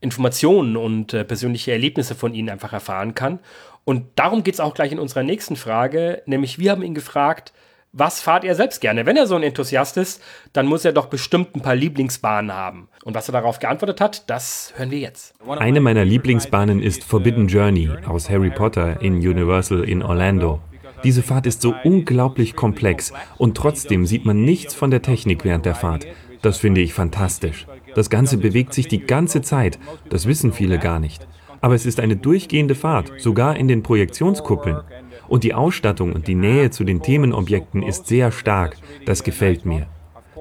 Informationen 0.00 0.76
und 0.76 1.14
äh, 1.14 1.24
persönliche 1.24 1.72
Erlebnisse 1.72 2.14
von 2.14 2.34
ihnen 2.34 2.50
einfach 2.50 2.74
erfahren 2.74 3.14
kann. 3.14 3.38
Und 3.84 4.06
darum 4.16 4.42
geht 4.44 4.54
es 4.54 4.60
auch 4.60 4.74
gleich 4.74 4.92
in 4.92 4.98
unserer 4.98 5.22
nächsten 5.22 5.56
Frage, 5.56 6.22
nämlich 6.26 6.58
wir 6.58 6.70
haben 6.70 6.82
ihn 6.82 6.94
gefragt, 6.94 7.52
was 7.96 8.20
fahrt 8.20 8.44
er 8.44 8.56
selbst 8.56 8.80
gerne? 8.80 9.06
Wenn 9.06 9.16
er 9.16 9.28
so 9.28 9.36
ein 9.36 9.44
Enthusiast 9.44 9.96
ist, 9.96 10.20
dann 10.52 10.66
muss 10.66 10.84
er 10.84 10.92
doch 10.92 11.06
bestimmt 11.06 11.54
ein 11.54 11.62
paar 11.62 11.76
Lieblingsbahnen 11.76 12.52
haben. 12.52 12.88
Und 13.04 13.14
was 13.14 13.28
er 13.28 13.32
darauf 13.32 13.60
geantwortet 13.60 14.00
hat, 14.00 14.28
das 14.28 14.72
hören 14.76 14.90
wir 14.90 14.98
jetzt. 14.98 15.34
Eine 15.46 15.80
meiner 15.80 16.04
Lieblingsbahnen 16.04 16.82
ist 16.82 17.04
Forbidden 17.04 17.46
Journey 17.46 17.88
aus 18.06 18.28
Harry 18.28 18.50
Potter 18.50 19.00
in 19.00 19.14
Universal 19.14 19.84
in 19.84 20.02
Orlando. 20.02 20.60
Diese 21.04 21.22
Fahrt 21.22 21.46
ist 21.46 21.62
so 21.62 21.74
unglaublich 21.84 22.56
komplex 22.56 23.12
und 23.38 23.56
trotzdem 23.56 24.06
sieht 24.06 24.24
man 24.24 24.42
nichts 24.42 24.74
von 24.74 24.90
der 24.90 25.02
Technik 25.02 25.44
während 25.44 25.64
der 25.64 25.76
Fahrt. 25.76 26.06
Das 26.42 26.58
finde 26.58 26.80
ich 26.80 26.94
fantastisch. 26.94 27.66
Das 27.94 28.10
Ganze 28.10 28.38
bewegt 28.38 28.74
sich 28.74 28.88
die 28.88 29.06
ganze 29.06 29.40
Zeit. 29.40 29.78
Das 30.08 30.26
wissen 30.26 30.52
viele 30.52 30.78
gar 30.78 30.98
nicht. 30.98 31.26
Aber 31.64 31.74
es 31.74 31.86
ist 31.86 31.98
eine 31.98 32.14
durchgehende 32.14 32.74
Fahrt, 32.74 33.10
sogar 33.16 33.56
in 33.56 33.68
den 33.68 33.82
Projektionskuppeln. 33.82 34.82
Und 35.28 35.44
die 35.44 35.54
Ausstattung 35.54 36.12
und 36.12 36.26
die 36.26 36.34
Nähe 36.34 36.68
zu 36.68 36.84
den 36.84 37.00
Themenobjekten 37.00 37.82
ist 37.82 38.06
sehr 38.06 38.32
stark. 38.32 38.76
Das 39.06 39.24
gefällt 39.24 39.64
mir. 39.64 39.86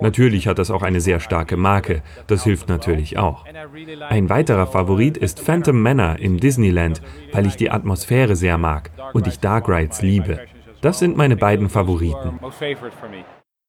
Natürlich 0.01 0.47
hat 0.47 0.59
das 0.59 0.69
auch 0.69 0.81
eine 0.81 0.99
sehr 0.99 1.21
starke 1.21 1.55
Marke. 1.55 2.01
Das 2.27 2.43
hilft 2.43 2.67
natürlich 2.67 3.17
auch. 3.17 3.45
Ein 4.09 4.29
weiterer 4.29 4.67
Favorit 4.67 5.15
ist 5.15 5.39
Phantom 5.39 5.81
Manor 5.81 6.19
im 6.19 6.41
Disneyland, 6.41 7.01
weil 7.31 7.45
ich 7.45 7.55
die 7.55 7.71
Atmosphäre 7.71 8.35
sehr 8.35 8.57
mag 8.57 8.91
und 9.13 9.25
ich 9.25 9.39
Dark 9.39 9.69
Rides 9.69 10.01
liebe. 10.01 10.41
Das 10.81 10.99
sind 10.99 11.15
meine 11.15 11.37
beiden 11.37 11.69
Favoriten. 11.69 12.37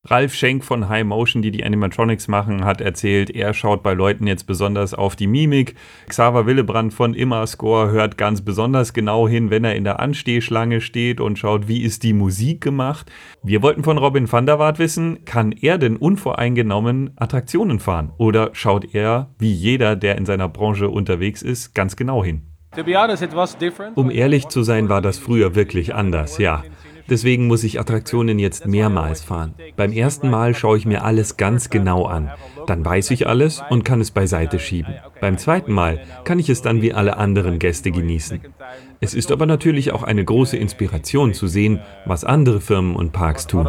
Ralf 0.06 0.34
Schenk 0.34 0.64
von 0.64 0.90
High 0.90 1.04
Motion, 1.04 1.40
die 1.40 1.50
die 1.50 1.64
Animatronics 1.64 2.28
machen, 2.28 2.66
hat 2.66 2.82
erzählt, 2.82 3.30
er 3.30 3.54
schaut 3.54 3.82
bei 3.82 3.94
Leuten 3.94 4.26
jetzt 4.26 4.46
besonders 4.46 4.92
auf 4.92 5.16
die 5.16 5.26
Mimik. 5.26 5.76
Xaver 6.08 6.44
Willebrand 6.44 6.92
von 6.92 7.14
Immerscore 7.14 7.90
hört 7.90 8.18
ganz 8.18 8.42
besonders 8.42 8.92
genau 8.92 9.26
hin, 9.26 9.48
wenn 9.48 9.64
er 9.64 9.74
in 9.74 9.84
der 9.84 10.00
Anstehschlange 10.00 10.82
steht 10.82 11.22
und 11.22 11.38
schaut, 11.38 11.68
wie 11.68 11.82
ist 11.82 12.02
die 12.02 12.12
Musik 12.12 12.60
gemacht. 12.60 13.10
Wir 13.42 13.62
wollten 13.62 13.82
von 13.82 13.96
Robin 13.96 14.30
van 14.30 14.44
der 14.44 14.58
Waart 14.58 14.78
wissen, 14.78 15.24
kann 15.24 15.52
er 15.52 15.78
denn 15.78 15.96
unvoreingenommen 15.96 17.12
Attraktionen 17.16 17.80
fahren? 17.80 18.12
Oder 18.18 18.50
schaut 18.52 18.94
er, 18.94 19.30
wie 19.38 19.54
jeder, 19.54 19.96
der 19.96 20.18
in 20.18 20.26
seiner 20.26 20.50
Branche 20.50 20.90
unterwegs 20.90 21.40
ist, 21.40 21.74
ganz 21.74 21.96
genau 21.96 22.22
hin? 22.22 22.42
Um 23.94 24.10
ehrlich 24.10 24.48
zu 24.48 24.62
sein, 24.64 24.90
war 24.90 25.00
das 25.00 25.16
früher 25.16 25.54
wirklich 25.54 25.94
anders, 25.94 26.36
ja. 26.36 26.62
Deswegen 27.08 27.46
muss 27.46 27.64
ich 27.64 27.78
Attraktionen 27.78 28.38
jetzt 28.38 28.66
mehrmals 28.66 29.22
fahren. 29.22 29.54
Beim 29.76 29.92
ersten 29.92 30.30
Mal 30.30 30.54
schaue 30.54 30.78
ich 30.78 30.86
mir 30.86 31.04
alles 31.04 31.36
ganz 31.36 31.70
genau 31.70 32.06
an. 32.06 32.30
Dann 32.66 32.84
weiß 32.84 33.10
ich 33.10 33.26
alles 33.26 33.62
und 33.70 33.84
kann 33.84 34.00
es 34.00 34.10
beiseite 34.10 34.58
schieben. 34.58 34.94
Beim 35.20 35.38
zweiten 35.38 35.72
Mal 35.72 36.00
kann 36.24 36.38
ich 36.38 36.48
es 36.48 36.62
dann 36.62 36.82
wie 36.82 36.92
alle 36.92 37.16
anderen 37.16 37.58
Gäste 37.58 37.90
genießen. 37.90 38.40
Es 39.00 39.14
ist 39.14 39.30
aber 39.30 39.46
natürlich 39.46 39.92
auch 39.92 40.02
eine 40.02 40.24
große 40.24 40.56
Inspiration 40.56 41.34
zu 41.34 41.46
sehen, 41.46 41.80
was 42.06 42.24
andere 42.24 42.60
Firmen 42.60 42.96
und 42.96 43.12
Parks 43.12 43.46
tun. 43.46 43.66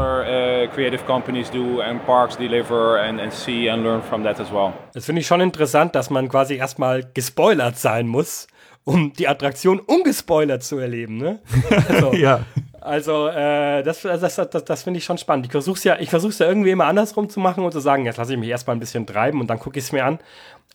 Das 4.93 5.05
finde 5.05 5.21
ich 5.21 5.27
schon 5.27 5.41
interessant, 5.41 5.95
dass 5.95 6.09
man 6.09 6.29
quasi 6.29 6.55
erstmal 6.55 7.03
gespoilert 7.13 7.77
sein 7.77 8.07
muss, 8.07 8.47
um 8.85 9.13
die 9.13 9.27
Attraktion 9.27 9.79
ungespoilert 9.79 10.63
zu 10.63 10.77
erleben. 10.77 11.17
Ne? 11.17 11.39
Also, 11.89 12.13
ja. 12.13 12.45
Also, 12.85 13.27
äh, 13.29 13.81
das, 13.81 14.03
das, 14.03 14.35
das, 14.35 14.63
das 14.63 14.83
finde 14.83 14.99
ich 14.99 15.03
schon 15.03 15.17
spannend. 15.17 15.47
Ich 15.47 15.51
versuche 15.51 15.77
es 15.77 15.83
ja, 15.83 15.97
ich 15.99 16.11
versuch's 16.11 16.37
ja 16.37 16.47
irgendwie 16.47 16.69
immer 16.69 16.85
andersrum 16.85 17.29
zu 17.29 17.39
machen 17.39 17.63
und 17.63 17.71
zu 17.71 17.79
sagen, 17.79 18.05
jetzt 18.05 18.17
lasse 18.17 18.33
ich 18.33 18.39
mich 18.39 18.49
erstmal 18.49 18.75
ein 18.75 18.79
bisschen 18.79 19.07
treiben 19.07 19.41
und 19.41 19.47
dann 19.47 19.57
gucke 19.57 19.79
ich 19.79 19.85
es 19.85 19.91
mir 19.91 20.05
an. 20.05 20.19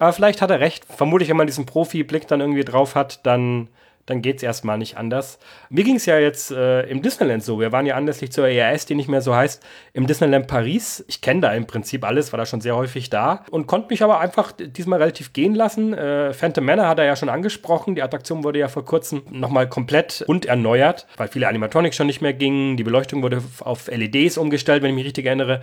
Aber 0.00 0.12
vielleicht 0.12 0.42
hat 0.42 0.50
er 0.50 0.58
recht. 0.58 0.84
Vermutlich, 0.84 1.28
wenn 1.28 1.36
man 1.36 1.46
diesen 1.46 1.66
Profi-Blick 1.66 2.26
dann 2.26 2.40
irgendwie 2.40 2.64
drauf 2.64 2.96
hat, 2.96 3.24
dann 3.24 3.68
dann 4.10 4.22
geht 4.22 4.38
es 4.38 4.42
erstmal 4.42 4.76
nicht 4.76 4.96
anders. 4.96 5.38
Mir 5.68 5.84
ging 5.84 5.96
es 5.96 6.06
ja 6.06 6.18
jetzt 6.18 6.50
äh, 6.50 6.82
im 6.82 7.00
Disneyland 7.00 7.44
so. 7.44 7.60
Wir 7.60 7.70
waren 7.70 7.86
ja 7.86 7.94
anlässlich 7.94 8.32
zur 8.32 8.48
ERS, 8.48 8.86
die 8.86 8.96
nicht 8.96 9.08
mehr 9.08 9.22
so 9.22 9.34
heißt, 9.34 9.62
im 9.92 10.06
Disneyland 10.06 10.48
Paris. 10.48 11.04
Ich 11.06 11.20
kenne 11.20 11.42
da 11.42 11.52
im 11.52 11.66
Prinzip 11.66 12.04
alles, 12.04 12.32
war 12.32 12.38
da 12.38 12.44
schon 12.44 12.60
sehr 12.60 12.74
häufig 12.74 13.08
da 13.08 13.44
und 13.50 13.68
konnte 13.68 13.88
mich 13.90 14.02
aber 14.02 14.18
einfach 14.18 14.52
diesmal 14.52 14.98
relativ 14.98 15.32
gehen 15.32 15.54
lassen. 15.54 15.94
Äh, 15.94 16.32
Phantom 16.32 16.64
Manor 16.64 16.88
hat 16.88 16.98
er 16.98 17.04
ja 17.04 17.14
schon 17.14 17.28
angesprochen. 17.28 17.94
Die 17.94 18.02
Attraktion 18.02 18.42
wurde 18.42 18.58
ja 18.58 18.68
vor 18.68 18.84
kurzem 18.84 19.22
nochmal 19.30 19.68
komplett 19.68 20.24
und 20.26 20.46
erneuert, 20.46 21.06
weil 21.16 21.28
viele 21.28 21.46
Animatronics 21.46 21.96
schon 21.96 22.08
nicht 22.08 22.20
mehr 22.20 22.32
gingen. 22.32 22.76
Die 22.76 22.84
Beleuchtung 22.84 23.22
wurde 23.22 23.42
auf 23.60 23.86
LEDs 23.86 24.38
umgestellt, 24.38 24.82
wenn 24.82 24.90
ich 24.90 24.96
mich 24.96 25.06
richtig 25.06 25.26
erinnere. 25.26 25.60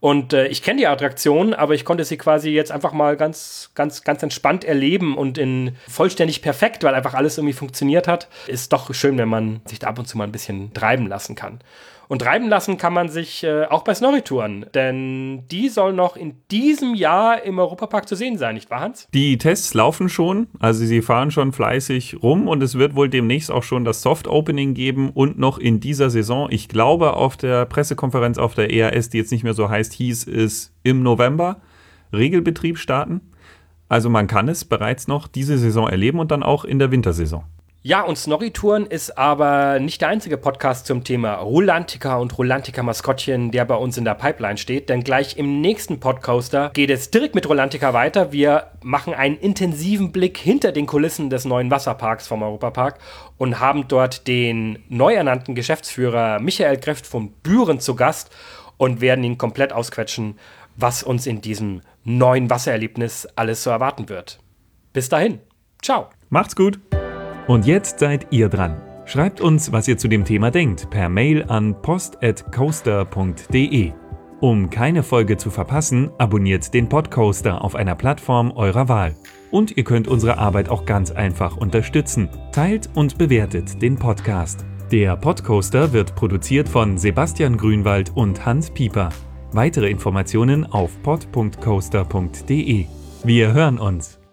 Und 0.00 0.34
äh, 0.34 0.48
ich 0.48 0.62
kenne 0.62 0.80
die 0.80 0.86
Attraktion, 0.86 1.54
aber 1.54 1.74
ich 1.74 1.86
konnte 1.86 2.04
sie 2.04 2.18
quasi 2.18 2.50
jetzt 2.50 2.70
einfach 2.70 2.92
mal 2.92 3.16
ganz, 3.16 3.70
ganz, 3.74 4.04
ganz 4.04 4.22
entspannt 4.22 4.62
erleben 4.62 5.16
und 5.16 5.38
in 5.38 5.76
vollständig 5.88 6.42
perfekt, 6.42 6.84
weil 6.84 6.94
einfach 6.94 7.14
alles 7.14 7.38
irgendwie 7.38 7.54
funktioniert 7.54 7.83
funktioniert 7.84 8.08
hat. 8.08 8.28
Ist 8.46 8.72
doch 8.72 8.92
schön, 8.94 9.18
wenn 9.18 9.28
man 9.28 9.60
sich 9.66 9.78
da 9.78 9.88
ab 9.88 9.98
und 9.98 10.06
zu 10.06 10.16
mal 10.18 10.24
ein 10.24 10.32
bisschen 10.32 10.72
treiben 10.72 11.06
lassen 11.06 11.34
kann. 11.34 11.60
Und 12.06 12.18
treiben 12.18 12.48
lassen 12.48 12.76
kann 12.76 12.92
man 12.92 13.08
sich 13.08 13.44
äh, 13.44 13.64
auch 13.64 13.82
bei 13.82 13.94
Snorri-Touren, 13.94 14.66
denn 14.74 15.48
die 15.48 15.70
soll 15.70 15.94
noch 15.94 16.16
in 16.16 16.34
diesem 16.50 16.94
Jahr 16.94 17.42
im 17.42 17.58
Europapark 17.58 18.06
zu 18.06 18.14
sehen 18.14 18.36
sein, 18.36 18.54
nicht 18.54 18.68
wahr, 18.68 18.80
Hans? 18.80 19.08
Die 19.14 19.38
Tests 19.38 19.72
laufen 19.72 20.10
schon, 20.10 20.48
also 20.58 20.84
sie 20.84 21.00
fahren 21.00 21.30
schon 21.30 21.52
fleißig 21.52 22.22
rum 22.22 22.46
und 22.46 22.62
es 22.62 22.74
wird 22.76 22.94
wohl 22.94 23.08
demnächst 23.08 23.50
auch 23.50 23.62
schon 23.62 23.86
das 23.86 24.02
Soft-Opening 24.02 24.74
geben 24.74 25.10
und 25.14 25.38
noch 25.38 25.56
in 25.56 25.80
dieser 25.80 26.10
Saison, 26.10 26.48
ich 26.50 26.68
glaube, 26.68 27.14
auf 27.14 27.38
der 27.38 27.64
Pressekonferenz 27.64 28.36
auf 28.36 28.54
der 28.54 28.70
EAS, 28.70 29.08
die 29.08 29.16
jetzt 29.16 29.32
nicht 29.32 29.42
mehr 29.42 29.54
so 29.54 29.70
heißt, 29.70 29.94
hieß 29.94 30.26
es 30.26 30.74
im 30.82 31.02
November 31.02 31.62
Regelbetrieb 32.12 32.76
starten. 32.76 33.22
Also 33.88 34.10
man 34.10 34.26
kann 34.26 34.48
es 34.48 34.64
bereits 34.64 35.08
noch 35.08 35.26
diese 35.26 35.56
Saison 35.56 35.88
erleben 35.88 36.18
und 36.18 36.30
dann 36.30 36.42
auch 36.42 36.64
in 36.64 36.78
der 36.78 36.90
Wintersaison. 36.90 37.44
Ja, 37.86 38.00
und 38.00 38.16
Snorri-Touren 38.16 38.86
ist 38.86 39.18
aber 39.18 39.78
nicht 39.78 40.00
der 40.00 40.08
einzige 40.08 40.38
Podcast 40.38 40.86
zum 40.86 41.04
Thema 41.04 41.34
Rulantica 41.34 42.16
und 42.16 42.38
Rulantica-Maskottchen, 42.38 43.50
der 43.50 43.66
bei 43.66 43.74
uns 43.74 43.98
in 43.98 44.06
der 44.06 44.14
Pipeline 44.14 44.56
steht, 44.56 44.88
denn 44.88 45.04
gleich 45.04 45.36
im 45.36 45.60
nächsten 45.60 46.00
Podcaster 46.00 46.70
geht 46.72 46.88
es 46.88 47.10
direkt 47.10 47.34
mit 47.34 47.46
Rulantica 47.46 47.92
weiter. 47.92 48.32
Wir 48.32 48.70
machen 48.82 49.12
einen 49.12 49.36
intensiven 49.36 50.12
Blick 50.12 50.38
hinter 50.38 50.72
den 50.72 50.86
Kulissen 50.86 51.28
des 51.28 51.44
neuen 51.44 51.70
Wasserparks 51.70 52.26
vom 52.26 52.42
Europapark 52.42 53.00
und 53.36 53.60
haben 53.60 53.86
dort 53.86 54.28
den 54.28 54.78
neu 54.88 55.12
ernannten 55.12 55.54
Geschäftsführer 55.54 56.40
Michael 56.40 56.78
Kreft 56.78 57.06
von 57.06 57.32
Büren 57.42 57.80
zu 57.80 57.96
Gast 57.96 58.34
und 58.78 59.02
werden 59.02 59.24
ihn 59.24 59.36
komplett 59.36 59.74
ausquetschen 59.74 60.38
was 60.76 61.02
uns 61.02 61.26
in 61.26 61.40
diesem 61.40 61.82
neuen 62.02 62.48
Wassererlebnis 62.50 63.28
alles 63.36 63.62
so 63.62 63.70
erwarten 63.70 64.08
wird. 64.08 64.40
Bis 64.92 65.08
dahin, 65.08 65.38
ciao. 65.82 66.08
Macht's 66.30 66.56
gut. 66.56 66.80
Und 67.46 67.66
jetzt 67.66 67.98
seid 67.98 68.28
ihr 68.30 68.48
dran. 68.48 68.80
Schreibt 69.06 69.42
uns, 69.42 69.70
was 69.70 69.86
ihr 69.86 69.98
zu 69.98 70.08
dem 70.08 70.24
Thema 70.24 70.50
denkt, 70.50 70.88
per 70.90 71.10
Mail 71.10 71.44
an 71.48 71.80
post.coaster.de. 71.82 73.92
Um 74.40 74.70
keine 74.70 75.02
Folge 75.02 75.36
zu 75.36 75.50
verpassen, 75.50 76.10
abonniert 76.18 76.72
den 76.74 76.88
Podcoaster 76.88 77.62
auf 77.62 77.74
einer 77.74 77.94
Plattform 77.94 78.50
eurer 78.52 78.88
Wahl. 78.88 79.14
Und 79.50 79.76
ihr 79.76 79.84
könnt 79.84 80.08
unsere 80.08 80.38
Arbeit 80.38 80.68
auch 80.68 80.84
ganz 80.84 81.10
einfach 81.10 81.56
unterstützen. 81.56 82.28
Teilt 82.52 82.90
und 82.94 83.18
bewertet 83.18 83.80
den 83.80 83.96
Podcast. 83.96 84.64
Der 84.90 85.16
Podcoaster 85.16 85.92
wird 85.92 86.14
produziert 86.14 86.68
von 86.68 86.98
Sebastian 86.98 87.56
Grünwald 87.56 88.12
und 88.14 88.44
Hans 88.44 88.70
Pieper. 88.70 89.10
Weitere 89.52 89.90
Informationen 89.90 90.66
auf 90.66 90.90
pod.coaster.de. 91.02 92.86
Wir 93.24 93.52
hören 93.52 93.78
uns. 93.78 94.23